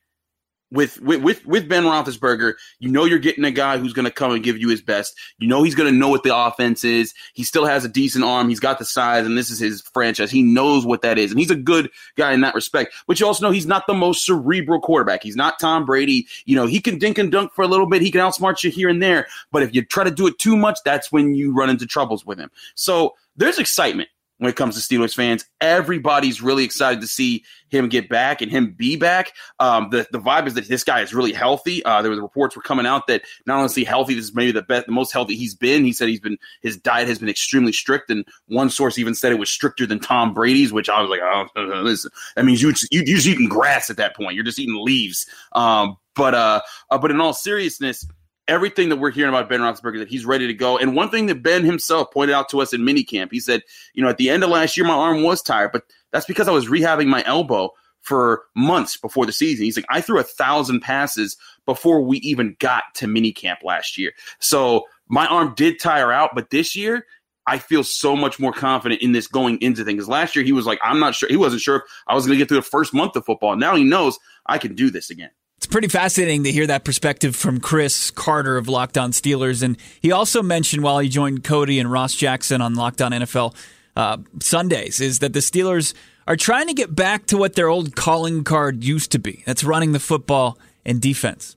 with 0.73 0.99
with 1.01 1.45
with 1.45 1.69
Ben 1.69 1.83
Roethlisberger, 1.83 2.55
you 2.79 2.89
know 2.89 3.05
you're 3.05 3.19
getting 3.19 3.45
a 3.45 3.51
guy 3.51 3.77
who's 3.77 3.93
going 3.93 4.05
to 4.05 4.11
come 4.11 4.31
and 4.31 4.43
give 4.43 4.57
you 4.57 4.69
his 4.69 4.81
best. 4.81 5.15
You 5.37 5.47
know 5.47 5.61
he's 5.63 5.75
going 5.75 5.91
to 5.91 5.97
know 5.97 6.09
what 6.09 6.23
the 6.23 6.35
offense 6.35 6.83
is. 6.83 7.13
He 7.33 7.43
still 7.43 7.65
has 7.65 7.85
a 7.85 7.89
decent 7.89 8.25
arm. 8.25 8.49
He's 8.49 8.59
got 8.59 8.79
the 8.79 8.85
size, 8.85 9.25
and 9.25 9.37
this 9.37 9.51
is 9.51 9.59
his 9.59 9.81
franchise. 9.93 10.31
He 10.31 10.41
knows 10.41 10.85
what 10.85 11.03
that 11.03 11.19
is, 11.19 11.31
and 11.31 11.39
he's 11.39 11.51
a 11.51 11.55
good 11.55 11.91
guy 12.17 12.33
in 12.33 12.41
that 12.41 12.55
respect. 12.55 12.93
But 13.07 13.19
you 13.19 13.27
also 13.27 13.45
know 13.45 13.51
he's 13.51 13.67
not 13.67 13.85
the 13.85 13.93
most 13.93 14.25
cerebral 14.25 14.81
quarterback. 14.81 15.21
He's 15.21 15.35
not 15.35 15.59
Tom 15.59 15.85
Brady. 15.85 16.27
You 16.45 16.55
know 16.55 16.65
he 16.65 16.81
can 16.81 16.97
dink 16.97 17.19
and 17.19 17.31
dunk 17.31 17.53
for 17.53 17.61
a 17.61 17.67
little 17.67 17.87
bit. 17.87 18.01
He 18.01 18.11
can 18.11 18.21
outsmart 18.21 18.63
you 18.63 18.71
here 18.71 18.89
and 18.89 19.01
there. 19.01 19.27
But 19.51 19.61
if 19.61 19.75
you 19.75 19.85
try 19.85 20.03
to 20.03 20.11
do 20.11 20.25
it 20.25 20.39
too 20.39 20.57
much, 20.57 20.79
that's 20.83 21.11
when 21.11 21.35
you 21.35 21.53
run 21.53 21.69
into 21.69 21.85
troubles 21.85 22.25
with 22.25 22.39
him. 22.39 22.49
So 22.73 23.13
there's 23.37 23.59
excitement 23.59 24.09
when 24.37 24.49
it 24.49 24.55
comes 24.55 24.75
to 24.75 24.81
Steelers 24.81 25.13
fans. 25.13 25.45
Everybody's 25.61 26.41
really 26.41 26.63
excited 26.63 27.01
to 27.01 27.07
see 27.07 27.43
him 27.69 27.89
get 27.89 28.09
back 28.09 28.41
and 28.41 28.51
him 28.51 28.73
be 28.77 28.95
back. 28.95 29.33
Um, 29.59 29.89
the 29.89 30.07
the 30.11 30.19
vibe 30.19 30.47
is 30.47 30.53
that 30.55 30.67
this 30.67 30.83
guy 30.83 31.01
is 31.01 31.13
really 31.13 31.33
healthy. 31.33 31.83
Uh, 31.85 32.01
there 32.01 32.11
were 32.11 32.21
reports 32.21 32.55
were 32.55 32.61
coming 32.61 32.85
out 32.85 33.07
that 33.07 33.23
not 33.45 33.55
only 33.55 33.65
is 33.67 33.75
he 33.75 33.83
healthy, 33.83 34.13
this 34.13 34.25
is 34.25 34.35
maybe 34.35 34.51
the 34.51 34.61
best, 34.61 34.85
the 34.85 34.91
most 34.91 35.11
healthy 35.11 35.35
he's 35.35 35.55
been. 35.55 35.85
He 35.85 35.93
said 35.93 36.09
he's 36.09 36.19
been 36.19 36.37
his 36.61 36.77
diet 36.77 37.07
has 37.07 37.19
been 37.19 37.29
extremely 37.29 37.71
strict, 37.71 38.09
and 38.09 38.25
one 38.47 38.69
source 38.69 38.97
even 38.97 39.15
said 39.15 39.31
it 39.31 39.39
was 39.39 39.49
stricter 39.49 39.85
than 39.85 39.99
Tom 39.99 40.33
Brady's, 40.33 40.73
which 40.73 40.89
I 40.89 41.01
was 41.01 41.09
like, 41.09 41.21
oh, 41.23 41.45
listen, 41.83 42.11
that 42.35 42.45
means 42.45 42.61
you 42.61 42.69
you 42.91 43.03
you're 43.05 43.17
just 43.17 43.27
eating 43.27 43.49
grass 43.49 43.89
at 43.89 43.97
that 43.97 44.15
point. 44.15 44.35
You're 44.35 44.43
just 44.43 44.59
eating 44.59 44.83
leaves. 44.83 45.25
Um, 45.53 45.97
but 46.15 46.35
uh, 46.35 46.61
uh, 46.89 46.97
but 46.97 47.11
in 47.11 47.21
all 47.21 47.33
seriousness 47.33 48.05
everything 48.47 48.89
that 48.89 48.97
we're 48.97 49.11
hearing 49.11 49.33
about 49.33 49.49
Ben 49.49 49.61
Roethlisberger 49.61 49.99
that 49.99 50.09
he's 50.09 50.25
ready 50.25 50.47
to 50.47 50.53
go. 50.53 50.77
And 50.77 50.95
one 50.95 51.09
thing 51.09 51.27
that 51.27 51.43
Ben 51.43 51.63
himself 51.63 52.11
pointed 52.11 52.33
out 52.33 52.49
to 52.49 52.61
us 52.61 52.73
in 52.73 52.81
minicamp, 52.81 53.31
he 53.31 53.39
said, 53.39 53.63
you 53.93 54.03
know, 54.03 54.09
at 54.09 54.17
the 54.17 54.29
end 54.29 54.43
of 54.43 54.49
last 54.49 54.75
year, 54.75 54.85
my 54.85 54.93
arm 54.93 55.23
was 55.23 55.41
tired, 55.41 55.71
but 55.71 55.83
that's 56.11 56.25
because 56.25 56.47
I 56.47 56.51
was 56.51 56.67
rehabbing 56.67 57.07
my 57.07 57.23
elbow 57.25 57.71
for 58.01 58.43
months 58.55 58.97
before 58.97 59.25
the 59.25 59.31
season. 59.31 59.63
He's 59.63 59.77
like, 59.77 59.85
I 59.89 60.01
threw 60.01 60.19
a 60.19 60.23
thousand 60.23 60.81
passes 60.81 61.37
before 61.65 62.01
we 62.01 62.17
even 62.17 62.55
got 62.59 62.83
to 62.95 63.07
minicamp 63.07 63.63
last 63.63 63.97
year. 63.97 64.11
So 64.39 64.85
my 65.07 65.25
arm 65.27 65.53
did 65.55 65.79
tire 65.79 66.11
out, 66.11 66.31
but 66.35 66.49
this 66.49 66.75
year 66.75 67.05
I 67.47 67.59
feel 67.59 67.83
so 67.83 68.15
much 68.15 68.39
more 68.39 68.53
confident 68.53 69.01
in 69.01 69.13
this 69.13 69.27
going 69.27 69.57
into 69.61 69.83
things. 69.85 70.07
Last 70.07 70.35
year 70.35 70.43
he 70.43 70.51
was 70.51 70.65
like, 70.65 70.79
I'm 70.83 70.99
not 70.99 71.15
sure. 71.15 71.29
He 71.29 71.37
wasn't 71.37 71.61
sure 71.61 71.77
if 71.77 71.83
I 72.07 72.13
was 72.13 72.25
going 72.25 72.37
to 72.37 72.41
get 72.41 72.49
through 72.49 72.57
the 72.57 72.63
first 72.63 72.93
month 72.93 73.15
of 73.15 73.25
football. 73.25 73.55
Now 73.55 73.75
he 73.75 73.83
knows 73.83 74.19
I 74.45 74.57
can 74.57 74.75
do 74.75 74.89
this 74.89 75.09
again. 75.09 75.31
It's 75.63 75.71
pretty 75.71 75.87
fascinating 75.87 76.43
to 76.43 76.51
hear 76.51 76.67
that 76.67 76.83
perspective 76.83 77.37
from 77.37 77.61
Chris 77.61 78.11
Carter 78.11 78.57
of 78.57 78.67
Locked 78.67 78.97
On 78.97 79.11
Steelers. 79.11 79.63
And 79.63 79.77
he 80.01 80.11
also 80.11 80.43
mentioned 80.43 80.83
while 80.83 80.99
he 80.99 81.07
joined 81.07 81.45
Cody 81.45 81.79
and 81.79 81.89
Ross 81.89 82.13
Jackson 82.13 82.59
on 82.59 82.75
Locked 82.75 83.01
On 83.01 83.13
NFL 83.13 83.55
uh, 83.95 84.17
Sundays 84.41 84.99
is 84.99 85.19
that 85.19 85.31
the 85.31 85.39
Steelers 85.39 85.93
are 86.27 86.35
trying 86.35 86.67
to 86.67 86.73
get 86.73 86.93
back 86.93 87.27
to 87.27 87.37
what 87.37 87.55
their 87.55 87.69
old 87.69 87.95
calling 87.95 88.43
card 88.43 88.83
used 88.83 89.13
to 89.13 89.19
be. 89.19 89.41
That's 89.45 89.63
running 89.63 89.93
the 89.93 90.01
football 90.01 90.59
and 90.85 91.01
defense. 91.01 91.55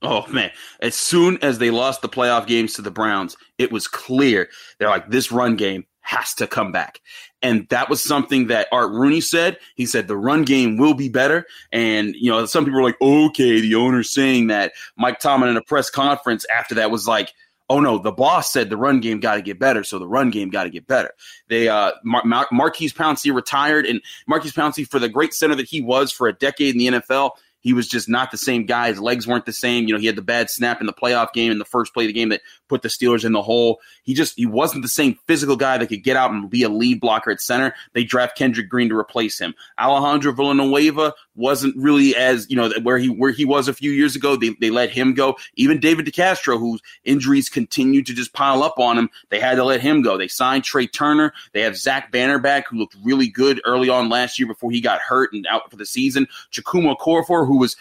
Oh 0.00 0.26
man! 0.28 0.50
As 0.80 0.94
soon 0.94 1.36
as 1.42 1.58
they 1.58 1.70
lost 1.70 2.00
the 2.00 2.08
playoff 2.08 2.46
games 2.46 2.72
to 2.74 2.82
the 2.82 2.90
Browns, 2.90 3.36
it 3.58 3.70
was 3.70 3.86
clear 3.86 4.48
they're 4.78 4.88
like 4.88 5.10
this 5.10 5.30
run 5.30 5.56
game 5.56 5.84
has 6.00 6.32
to 6.36 6.46
come 6.46 6.72
back. 6.72 7.00
And 7.42 7.68
that 7.68 7.90
was 7.90 8.02
something 8.02 8.46
that 8.46 8.68
Art 8.72 8.92
Rooney 8.92 9.20
said. 9.20 9.58
He 9.74 9.86
said 9.86 10.06
the 10.06 10.16
run 10.16 10.44
game 10.44 10.76
will 10.76 10.94
be 10.94 11.08
better. 11.08 11.46
And, 11.72 12.14
you 12.14 12.30
know, 12.30 12.46
some 12.46 12.64
people 12.64 12.80
were 12.80 12.86
like, 12.86 13.00
okay, 13.00 13.60
the 13.60 13.74
owner's 13.74 14.10
saying 14.10 14.46
that. 14.48 14.72
Mike 14.96 15.18
Tomlin 15.18 15.50
in 15.50 15.56
a 15.56 15.62
press 15.62 15.90
conference 15.90 16.46
after 16.54 16.76
that 16.76 16.90
was 16.90 17.08
like, 17.08 17.32
oh 17.68 17.80
no, 17.80 17.98
the 17.98 18.12
boss 18.12 18.52
said 18.52 18.68
the 18.68 18.76
run 18.76 19.00
game 19.00 19.18
got 19.18 19.36
to 19.36 19.42
get 19.42 19.58
better. 19.58 19.82
So 19.82 19.98
the 19.98 20.06
run 20.06 20.30
game 20.30 20.50
got 20.50 20.64
to 20.64 20.70
get 20.70 20.86
better. 20.86 21.12
They, 21.48 21.68
uh, 21.68 21.92
Mar- 22.04 22.24
Mar- 22.24 22.48
Maurkice 22.52 22.92
Pouncey 22.92 23.34
retired 23.34 23.86
and 23.86 24.00
Maurkice 24.26 24.52
Pouncey 24.52 24.86
for 24.86 24.98
the 24.98 25.08
great 25.08 25.32
center 25.32 25.54
that 25.54 25.68
he 25.68 25.80
was 25.80 26.12
for 26.12 26.28
a 26.28 26.32
decade 26.32 26.74
in 26.74 26.78
the 26.78 27.00
NFL 27.00 27.32
he 27.62 27.72
was 27.72 27.88
just 27.88 28.08
not 28.08 28.30
the 28.30 28.36
same 28.36 28.66
guy. 28.66 28.88
His 28.88 29.00
legs 29.00 29.26
weren't 29.26 29.46
the 29.46 29.52
same. 29.52 29.86
You 29.86 29.94
know, 29.94 30.00
he 30.00 30.06
had 30.06 30.16
the 30.16 30.22
bad 30.22 30.50
snap 30.50 30.80
in 30.80 30.86
the 30.86 30.92
playoff 30.92 31.32
game 31.32 31.50
in 31.50 31.58
the 31.58 31.64
first 31.64 31.94
play 31.94 32.04
of 32.04 32.08
the 32.08 32.12
game 32.12 32.28
that 32.28 32.42
put 32.68 32.82
the 32.82 32.88
Steelers 32.88 33.24
in 33.24 33.32
the 33.32 33.42
hole. 33.42 33.80
He 34.02 34.14
just 34.14 34.34
he 34.36 34.46
wasn't 34.46 34.82
the 34.82 34.88
same 34.88 35.18
physical 35.26 35.56
guy 35.56 35.78
that 35.78 35.86
could 35.86 36.02
get 36.02 36.16
out 36.16 36.30
and 36.30 36.50
be 36.50 36.64
a 36.64 36.68
lead 36.68 37.00
blocker 37.00 37.30
at 37.30 37.40
center. 37.40 37.74
They 37.94 38.04
draft 38.04 38.36
Kendrick 38.36 38.68
Green 38.68 38.88
to 38.88 38.96
replace 38.96 39.38
him. 39.38 39.54
Alejandro 39.78 40.32
Villanueva 40.32 41.14
wasn't 41.34 41.76
really 41.76 42.14
as 42.14 42.48
you 42.50 42.56
know 42.56 42.70
where 42.82 42.98
he 42.98 43.08
where 43.08 43.30
he 43.30 43.44
was 43.44 43.68
a 43.68 43.72
few 43.72 43.90
years 43.90 44.16
ago. 44.16 44.36
They 44.36 44.50
they 44.60 44.70
let 44.70 44.90
him 44.90 45.14
go. 45.14 45.36
Even 45.56 45.80
David 45.80 46.06
DeCastro, 46.06 46.58
whose 46.58 46.80
injuries 47.04 47.48
continued 47.48 48.06
to 48.06 48.14
just 48.14 48.32
pile 48.32 48.62
up 48.62 48.78
on 48.78 48.98
him, 48.98 49.08
they 49.30 49.40
had 49.40 49.56
to 49.56 49.64
let 49.64 49.80
him 49.80 50.02
go. 50.02 50.18
They 50.18 50.28
signed 50.28 50.64
Trai 50.64 50.92
Turner. 50.92 51.32
They 51.52 51.62
have 51.62 51.76
Zach 51.76 52.12
Banner 52.12 52.38
back, 52.38 52.68
who 52.68 52.78
looked 52.78 52.96
really 53.02 53.28
good 53.28 53.60
early 53.64 53.88
on 53.88 54.08
last 54.08 54.38
year 54.38 54.46
before 54.46 54.70
he 54.70 54.80
got 54.80 55.00
hurt 55.00 55.32
and 55.32 55.46
out 55.46 55.70
for 55.70 55.76
the 55.76 55.86
season. 55.86 56.26
Chukwuma 56.50 56.96
Okorafor, 56.96 57.46
who 57.46 57.58
was 57.58 57.76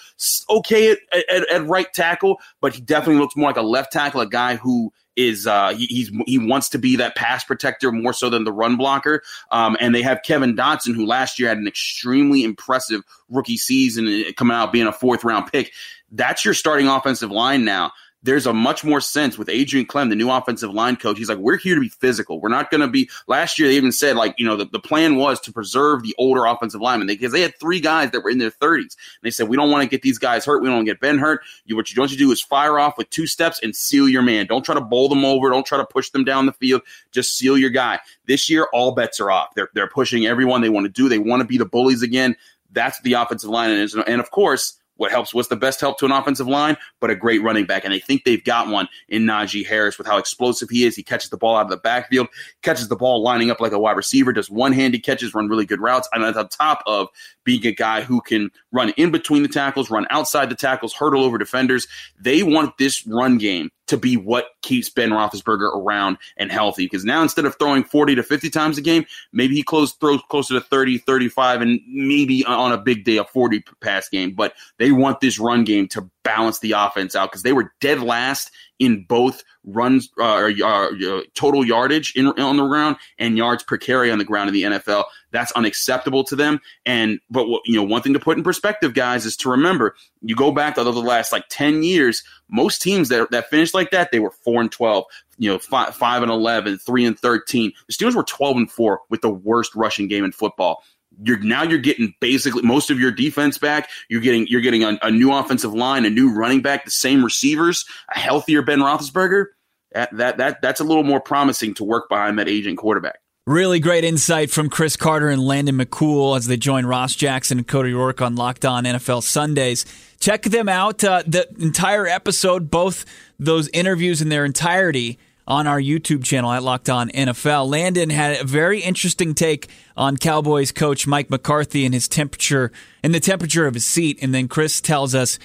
okay 0.50 0.92
at, 0.92 1.00
at, 1.30 1.50
at 1.50 1.68
right 1.68 1.92
tackle, 1.94 2.40
but 2.62 2.74
he 2.74 2.82
definitely 2.82 3.22
looks 3.22 3.36
more 3.36 3.50
like 3.50 3.58
a 3.58 3.62
left 3.62 3.92
tackle, 3.92 4.22
a 4.22 4.28
guy 4.28 4.56
who 4.56 4.94
is 5.16 5.46
uh, 5.48 5.74
he, 5.76 5.86
he's 5.88 6.12
he 6.26 6.38
wants 6.38 6.70
to 6.70 6.78
be 6.78 6.96
that 6.98 7.16
pass 7.16 7.44
protector 7.44 7.92
more 7.92 8.14
so 8.14 8.30
than 8.30 8.44
the 8.44 8.52
run 8.52 8.78
blocker. 8.78 9.22
Um, 9.52 9.78
and 9.80 9.94
they 9.94 10.02
have 10.02 10.22
Kevin 10.24 10.56
Dotson, 10.56 10.96
who 10.96 11.06
last 11.06 11.40
year 11.40 11.50
had 11.50 11.58
an 11.58 11.68
extremely 11.68 12.44
impressive 12.44 13.04
rookie 13.30 13.58
season, 13.58 14.08
uh, 14.08 14.32
coming 14.38 14.56
out 14.56 14.72
being 14.72 14.88
a 14.88 14.94
fourth 14.94 15.24
round 15.24 15.52
pick. 15.52 15.72
That's 16.12 16.44
your 16.44 16.54
starting 16.54 16.88
offensive 16.88 17.32
line 17.32 17.64
now 17.66 17.92
there's 18.24 18.46
a 18.46 18.54
much 18.54 18.84
more 18.84 19.02
sense 19.02 19.38
with 19.38 19.50
Adrian 19.50 19.86
Klemm, 19.86 20.10
the 20.10 20.16
new 20.16 20.30
offensive 20.30 20.74
line 20.74 20.96
coach. 20.96 21.18
He's 21.18 21.30
like, 21.30 21.40
we're 21.40 21.58
here 21.58 21.76
to 21.76 21.82
be 21.82 21.90
physical. 21.90 22.40
We're 22.40 22.50
not 22.50 22.70
going 22.70 22.82
to 22.82 22.88
be. 22.88 23.10
Last 23.28 23.58
year, 23.58 23.68
they 23.68 23.76
even 23.76 23.92
said, 23.92 24.16
like, 24.16 24.36
you 24.38 24.46
know, 24.46 24.56
the, 24.56 24.66
the 24.66 24.80
plan 24.80 25.16
was 25.16 25.40
to 25.42 25.52
preserve 25.52 26.04
the 26.04 26.14
older 26.18 26.46
offensive 26.46 26.82
linemen 26.82 27.08
because 27.08 27.32
they 27.32 27.42
had 27.42 27.58
three 27.60 27.80
guys 27.80 28.12
that 28.12 28.22
were 28.22 28.30
in 28.30 28.38
their 28.38 28.52
30s. 28.52 28.80
And 28.80 29.24
they 29.24 29.32
said, 29.32 29.48
we 29.48 29.58
don't 29.58 29.72
want 29.72 29.84
to 29.84 29.90
get 29.90 30.04
these 30.04 30.20
guys 30.20 30.46
hurt. 30.46 30.62
We 30.62 30.68
don't 30.68 30.78
want 30.78 30.88
to 30.88 30.94
get 30.94 31.02
Ben 31.02 31.18
hurt. 31.18 31.42
You, 31.66 31.76
what 31.76 31.92
you 31.92 32.00
want 32.00 32.12
to 32.12 32.18
do 32.18 32.32
is 32.32 32.42
fire 32.42 32.78
off 32.78 32.98
with 32.98 33.10
two 33.10 33.26
steps 33.26 33.60
and 33.64 33.76
seal 33.76 34.08
your 34.08 34.22
man. 34.22 34.46
Don't 34.46 34.64
try 34.64 34.76
to 34.76 34.82
bowl 34.82 35.10
them 35.10 35.26
over. 35.26 35.50
Don't 35.50 35.66
try 35.66 35.80
to 35.80 35.86
push 35.86 36.12
them 36.12 36.24
down 36.24 36.46
the 36.46 36.54
field. 36.54 36.84
Just 37.12 37.38
seal 37.38 37.58
your 37.58 37.72
guy. 37.72 38.00
This 38.28 38.50
year, 38.50 38.68
all 38.72 38.92
bets 38.92 39.20
are 39.20 39.32
off. 39.32 39.56
They're, 39.56 39.70
they're 39.74 39.88
pushing 39.88 40.28
everyone 40.28 40.62
they 40.62 40.70
want 40.70 40.86
to 40.86 40.92
do. 40.92 41.10
They 41.10 41.20
want 41.20 41.42
to 41.42 41.48
be 41.48 41.58
the 41.58 41.66
bullies 41.66 42.04
again. 42.04 42.36
That's 42.72 43.02
the 43.02 43.14
offensive 43.14 43.50
line. 43.50 43.72
And, 43.72 43.92
and 44.08 44.22
of 44.22 44.32
course, 44.32 44.80
what 45.02 45.10
helps? 45.10 45.34
What's 45.34 45.50
the 45.50 45.56
best 45.56 45.82
help 45.82 45.98
to 45.98 46.06
an 46.06 46.12
offensive 46.12 46.48
line? 46.48 46.78
But 47.00 47.10
a 47.10 47.16
great 47.16 47.42
running 47.42 47.66
back, 47.66 47.84
and 47.84 47.92
they 47.92 48.00
think 48.00 48.24
they've 48.24 48.44
got 48.44 48.68
one 48.68 48.88
in 49.10 49.24
Najee 49.24 49.66
Harris 49.66 49.98
with 49.98 50.06
how 50.06 50.20
explosive 50.20 50.70
he 50.70 50.86
is. 50.86 50.96
He 50.96 51.02
catches 51.02 51.32
the 51.32 51.38
ball 51.38 51.58
out 51.58 51.66
of 51.66 51.72
the 51.72 51.78
backfield, 51.78 52.28
catches 52.62 52.88
the 52.88 52.96
ball 52.96 53.24
lining 53.24 53.50
up 53.50 53.60
like 53.60 53.72
a 53.72 53.80
wide 53.80 53.98
receiver, 53.98 54.32
does 54.32 54.52
one-handed 54.52 55.04
catches, 55.04 55.34
run 55.34 55.48
really 55.48 55.66
good 55.66 55.82
routes, 55.82 56.08
and 56.14 56.24
on 56.24 56.48
top 56.50 56.84
of 56.86 57.08
being 57.44 57.66
a 57.66 57.72
guy 57.72 58.02
who 58.02 58.22
can 58.22 58.52
run 58.72 58.90
in 58.92 59.10
between 59.10 59.42
the 59.42 59.50
tackles, 59.50 59.90
run 59.90 60.06
outside 60.12 60.52
the 60.52 60.56
tackles, 60.56 60.94
hurdle 60.94 61.24
over 61.24 61.40
defenders. 61.40 61.88
They 62.20 62.44
want 62.44 62.78
this 62.78 63.04
run 63.08 63.40
game 63.40 63.72
to 63.92 63.98
be 63.98 64.16
what 64.18 64.48
keeps 64.62 64.90
Ben 64.90 65.10
Roethlisberger 65.10 65.76
around 65.76 66.18
and 66.38 66.52
healthy. 66.52 66.86
Because 66.86 67.06
now 67.06 67.22
instead 67.22 67.46
of 67.46 67.58
throwing 67.60 67.84
40 67.84 68.16
to 68.16 68.24
50 68.24 68.50
times 68.50 68.78
a 68.78 68.82
game, 68.82 69.06
maybe 69.34 69.54
he 69.54 69.64
close, 69.64 69.92
throws 69.92 70.22
closer 70.30 70.54
to 70.54 70.62
30, 70.62 70.98
35, 71.00 71.62
and 71.62 71.80
maybe 71.88 72.44
on 72.46 72.72
a 72.72 72.78
big 72.78 73.04
day, 73.04 73.18
a 73.18 73.26
40 73.26 73.64
pass 73.82 74.08
game. 74.08 74.32
But 74.32 74.54
they 74.78 74.92
want 74.92 75.20
this 75.20 75.40
run 75.40 75.66
game 75.66 75.88
to 75.90 76.10
balance 76.24 76.60
the 76.60 76.74
offense 76.74 77.16
out 77.16 77.32
because 77.32 77.44
they 77.44 77.54
were 77.54 77.74
dead 77.80 78.02
last 78.02 78.52
in 78.80 79.06
both 79.08 79.44
runs, 79.64 80.10
uh, 80.20 80.50
uh, 80.64 81.22
total 81.36 81.64
yardage 81.64 82.14
in, 82.16 82.28
on 82.28 82.58
the 82.58 82.66
ground 82.66 82.96
and 83.20 83.38
yards 83.38 83.62
per 83.62 83.78
carry 83.78 84.12
on 84.12 84.18
the 84.18 84.26
ground 84.26 84.50
in 84.50 84.54
the 84.56 84.64
NFL. 84.64 85.04
That's 85.32 85.52
unacceptable 85.52 86.24
to 86.26 86.36
them. 86.36 86.60
And 86.86 87.20
but 87.30 87.46
you 87.66 87.76
know, 87.76 87.84
one 87.84 88.02
thing 88.02 88.14
to 88.14 88.20
put 88.20 88.38
in 88.38 88.44
perspective, 88.44 88.94
guys, 88.96 89.26
is 89.26 89.38
to 89.38 89.52
remember 89.52 89.96
you 90.22 90.36
go 90.36 90.52
back 90.52 90.76
to 90.76 90.84
the 90.84 90.92
last 90.92 91.32
like 91.32 91.46
ten 91.50 91.84
years. 91.84 92.24
Most 92.50 92.82
teams 92.82 93.10
that 93.10 93.30
that 93.32 93.50
finished 93.50 93.74
like 93.74 93.92
that, 93.92 94.12
they 94.12 94.20
were 94.20 94.32
four 94.32 94.62
and 94.62 94.72
twelve. 94.72 95.06
You 95.38 95.52
know, 95.52 95.60
five, 95.60 95.96
five 95.96 96.22
and 96.22 96.32
11, 96.32 96.80
3 96.80 97.06
and 97.06 97.18
thirteen. 97.18 97.72
The 97.88 97.94
Steelers 97.94 98.16
were 98.16 98.24
twelve 98.24 98.58
and 98.58 98.70
four 98.70 99.02
with 99.10 99.22
the 99.22 99.30
worst 99.30 99.76
rushing 99.76 100.08
game 100.08 100.26
in 100.26 100.32
football 100.32 100.84
you're 101.24 101.40
now 101.40 101.64
you're 101.64 101.80
getting 101.80 102.14
basically 102.20 102.62
most 102.62 102.90
of 102.90 103.00
your 103.00 103.12
defense 103.12 103.58
back. 103.58 103.90
You're 104.10 104.22
getting 104.22 104.48
you're 104.48 104.62
getting 104.62 104.84
a, 104.84 104.98
a, 105.02 105.12
new 105.12 105.32
offensive 105.34 105.74
line, 105.74 106.06
a 106.06 106.10
new 106.10 106.34
running 106.34 106.62
back, 106.62 106.86
the 106.86 106.92
same 106.92 107.24
receivers, 107.24 107.86
a 108.14 108.20
healthier 108.20 108.62
Ben 108.62 108.80
Roethlisberger. 108.80 109.48
That 109.94 110.16
that, 110.18 110.38
that 110.38 110.62
that's 110.62 110.80
a 110.80 110.84
little 110.84 111.04
more 111.04 111.20
promising 111.20 111.74
to 111.76 111.84
work 111.84 112.10
behind 112.10 112.40
that 112.40 112.48
aging 112.48 112.76
quarterback. 112.76 113.20
Really 113.48 113.80
great 113.80 114.04
insight 114.04 114.52
from 114.52 114.70
Chris 114.70 114.96
Carter 114.96 115.28
and 115.28 115.42
Landon 115.42 115.78
McCool 115.78 116.38
as 116.38 116.46
they 116.46 116.58
join 116.58 116.86
Ross 116.86 117.16
Jackson 117.16 117.58
and 117.58 117.68
Cody 117.68 117.92
Roark 117.92 118.24
on 118.24 118.36
Locked 118.36 118.66
On 118.66 118.84
NFL 118.84 119.24
Sundays. 119.24 119.84
Check 120.20 120.44
them 120.44 120.70
out. 120.70 121.04
Uh, 121.04 121.24
the 121.26 121.48
entire 121.58 122.06
episode, 122.06 122.70
both 122.70 123.04
those 123.40 123.68
interviews 123.70 124.22
in 124.22 124.30
their 124.30 124.46
entirety 124.46 125.18
on 125.48 125.68
our 125.68 125.80
YouTube 125.80 126.24
channel 126.24 126.52
at 126.52 126.64
Locked 126.64 126.90
On 126.90 127.10
NFL. 127.10 127.70
Landon 127.70 128.10
had 128.10 128.40
a 128.40 128.44
very 128.44 128.80
interesting 128.80 129.34
take 129.34 129.70
on 129.98 130.18
Cowboys 130.18 130.72
coach 130.72 131.08
Mike 131.08 131.30
McCarthy 131.30 131.86
and 131.86 131.94
his 131.94 132.08
temperature 132.08 132.72
and 133.04 133.14
the 133.14 133.20
temperature 133.20 133.68
of 133.68 133.74
his 133.74 133.86
seat. 133.86 134.20
And 134.22 134.34
then 134.34 134.48
Chris 134.48 134.82
tells 134.82 135.16
us 135.16 135.40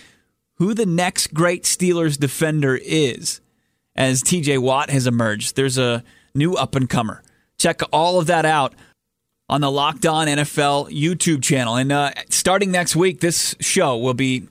who 0.56 0.74
the 0.74 0.87
next 0.87 1.35
great 1.35 1.64
Steelers 1.64 2.18
defender 2.18 2.76
is 2.76 3.40
as 3.94 4.22
TJ 4.22 4.59
Watt 4.59 4.90
has 4.90 5.06
emerged. 5.06 5.56
There's 5.56 5.78
a 5.78 6.04
new 6.35 6.54
up 6.54 6.74
and 6.74 6.88
comer. 6.88 7.22
Check 7.59 7.80
all 7.92 8.18
of 8.18 8.26
that 8.26 8.44
out 8.44 8.74
on 9.48 9.61
the 9.61 9.70
Locked 9.70 10.06
On 10.06 10.26
NFL 10.26 10.90
YouTube 10.90 11.42
channel. 11.42 11.76
And 11.76 11.92
uh, 11.92 12.11
starting 12.28 12.70
next 12.70 12.96
week, 12.96 13.20
this 13.20 13.54
show 13.61 13.96
will 13.96 14.14
be 14.14 14.48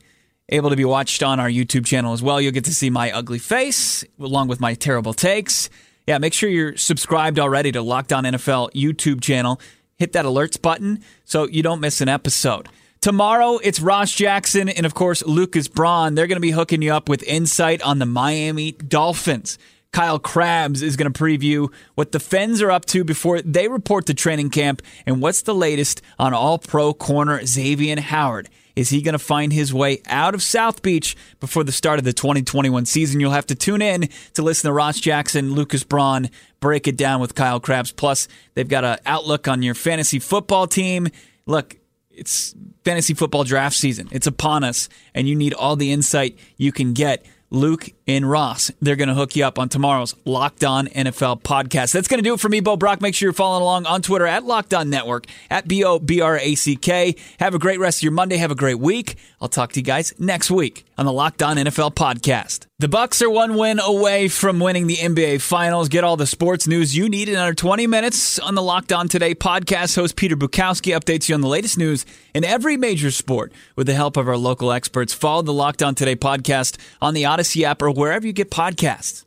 able 0.50 0.70
to 0.70 0.76
be 0.76 0.86
watched 0.86 1.24
on 1.24 1.40
our 1.40 1.50
YouTube 1.50 1.86
channel 1.86 2.14
as 2.14 2.22
well. 2.22 2.40
You'll 2.40 2.52
get 2.52 2.66
to 2.66 2.74
see 2.74 2.90
my 2.90 3.12
ugly 3.12 3.40
face 3.40 4.04
along 4.20 4.48
with 4.48 4.60
my 4.60 4.74
terrible 4.74 5.14
takes. 5.14 5.70
Yeah, 6.08 6.20
make 6.20 6.34
sure 6.34 6.50
you're 6.50 6.78
subscribed 6.78 7.40
already 7.40 7.72
to 7.72 7.82
Locked 7.82 8.14
On 8.14 8.24
NFL 8.24 8.72
YouTube 8.74 9.22
channel. 9.22 9.60
Hit 9.98 10.14
that 10.14 10.26
alerts 10.26 10.62
button 10.62 11.04
so 11.24 11.48
you 11.48 11.64
don't 11.64 11.80
miss 11.80 12.02
an 12.02 12.10
episode. 12.10 12.70
Tomorrow, 13.02 13.60
it's 13.64 13.80
Ross 13.80 14.12
Jackson 14.12 14.68
and, 14.68 14.86
of 14.86 14.94
course, 14.94 15.24
Lucas 15.26 15.68
Braun. 15.68 16.16
They're 16.16 16.28
going 16.28 16.38
to 16.38 16.42
be 16.42 16.52
hooking 16.52 16.82
you 16.82 16.94
up 16.94 17.08
with 17.08 17.24
insight 17.24 17.82
on 17.82 18.00
the 18.00 18.06
Miami 18.06 18.72
Dolphins. 18.72 19.58
Kyle 19.92 20.20
Crabbs 20.20 20.82
is 20.82 20.98
going 20.98 21.12
to 21.12 21.24
preview 21.24 21.72
what 21.94 22.12
the 22.12 22.20
Fens 22.20 22.62
are 22.62 22.72
up 22.72 22.84
to 22.86 23.04
before 23.04 23.42
they 23.42 23.68
report 23.68 24.08
to 24.08 24.14
training 24.14 24.50
camp 24.50 24.82
and 25.06 25.22
what's 25.22 25.44
the 25.44 25.56
latest 25.56 26.02
on 26.20 26.34
all 26.34 26.58
pro 26.58 26.94
corner 26.94 27.46
Xavier 27.46 28.02
Howard. 28.02 28.50
Is 28.76 28.90
he 28.90 29.02
going 29.02 29.14
to 29.14 29.20
find 29.20 29.54
his 29.54 29.74
way 29.74 30.02
out 30.08 30.36
of 30.36 30.44
South 30.44 30.82
Beach 30.82 31.16
before 31.40 31.64
the 31.64 31.72
start 31.72 32.00
of 32.00 32.06
the 32.06 32.14
2021 32.14 32.86
season? 32.86 33.20
You'll 33.20 33.32
have 33.32 33.48
to 33.48 33.56
tune 33.56 33.82
in 33.82 34.10
to 34.34 34.42
listen 34.42 34.68
to 34.68 34.74
Ross 34.74 35.00
Jackson, 35.00 35.54
Lucas 35.54 35.84
Braun 35.84 36.30
break 36.66 36.88
it 36.88 36.98
down 36.98 37.22
with 37.22 37.36
Kyle 37.36 37.60
Crabbs. 37.60 37.92
Plus, 37.92 38.28
they've 38.56 38.68
got 38.68 38.84
an 38.84 38.98
outlook 39.06 39.48
on 39.48 39.62
your 39.62 39.76
fantasy 39.76 40.18
football 40.18 40.66
team. 40.66 41.08
Look, 41.46 41.78
it's 42.10 42.56
fantasy 42.84 43.14
football 43.14 43.44
draft 43.44 43.76
season. 43.76 44.08
It's 44.12 44.26
upon 44.26 44.64
us, 44.64 44.90
and 45.14 45.30
you 45.30 45.36
need 45.36 45.54
all 45.54 45.76
the 45.76 45.92
insight 45.92 46.40
you 46.58 46.72
can 46.72 46.94
get 46.94 47.24
Luke 47.50 47.90
and 48.08 48.30
Ross. 48.30 48.72
They're 48.82 48.96
going 48.96 49.10
to 49.10 49.16
hook 49.16 49.36
you 49.36 49.46
up 49.46 49.60
on 49.60 49.70
tomorrow's 49.70 50.16
Locked 50.26 50.64
On 50.64 50.88
NFL 50.88 51.42
podcast. 51.42 51.94
That's 51.94 52.08
going 52.08 52.20
to 52.20 52.24
do 52.24 52.34
it 52.34 52.40
for 52.40 52.50
me, 52.50 52.60
Bo 52.60 52.78
Brack. 52.78 53.02
Make 53.02 53.16
sure 53.16 53.28
you're 53.28 53.34
following 53.34 53.62
along 53.62 53.86
on 53.86 54.02
Twitter 54.02 54.28
at 54.28 54.44
Locked 54.44 54.74
On 54.74 54.90
Network, 54.90 55.26
at 55.50 55.68
B 55.68 55.84
O 55.84 56.00
B 56.00 56.22
R 56.22 56.38
A 56.38 56.56
C 56.56 56.76
K. 56.76 57.16
Have 57.40 57.56
a 57.56 57.60
great 57.60 57.80
rest 57.80 58.00
of 58.00 58.04
your 58.04 58.12
Monday. 58.12 58.38
Have 58.38 58.52
a 58.52 58.56
great 58.56 58.80
week. 58.80 59.16
I'll 59.40 59.50
talk 59.50 59.72
to 59.74 59.80
you 59.80 59.86
guys 59.86 60.14
next 60.20 60.50
week. 60.52 60.86
On 60.98 61.06
the 61.06 61.14
Locked 61.14 61.44
On 61.44 61.58
NFL 61.58 61.94
podcast. 61.96 62.68
The 62.80 62.88
Bucks 62.88 63.22
are 63.22 63.30
one 63.30 63.56
win 63.56 63.80
away 63.80 64.28
from 64.28 64.60
winning 64.60 64.88
the 64.88 64.96
NBA 64.96 65.42
Finals. 65.42 65.90
Get 65.90 66.04
all 66.04 66.18
the 66.18 66.28
sports 66.28 66.68
news 66.68 66.96
you 66.96 67.10
need 67.10 67.30
in 67.30 67.36
under 67.36 67.54
20 67.54 67.88
minutes 67.88 68.40
on 68.40 68.56
the 68.56 68.62
Locked 68.62 68.92
On 68.92 69.08
Today 69.08 69.36
podcast. 69.36 69.96
Host 69.96 70.16
Peter 70.16 70.36
Bukowski 70.36 70.98
updates 70.98 71.30
you 71.30 71.36
on 71.36 71.42
the 71.42 71.48
latest 71.48 71.78
news 71.78 72.06
in 72.34 72.44
every 72.44 72.78
major 72.78 73.12
sport 73.12 73.52
with 73.76 73.88
the 73.88 73.94
help 73.94 74.18
of 74.18 74.28
our 74.28 74.38
local 74.38 74.72
experts. 74.72 75.14
Follow 75.14 75.42
the 75.42 75.54
Locked 75.54 75.84
On 75.84 75.96
Today 75.96 76.16
podcast 76.16 76.78
on 77.02 77.14
the 77.14 77.26
Odyssey 77.26 77.66
app 77.66 77.82
or 77.82 77.92
wherever 77.92 78.26
you 78.26 78.34
get 78.34 78.50
podcasts. 78.50 79.26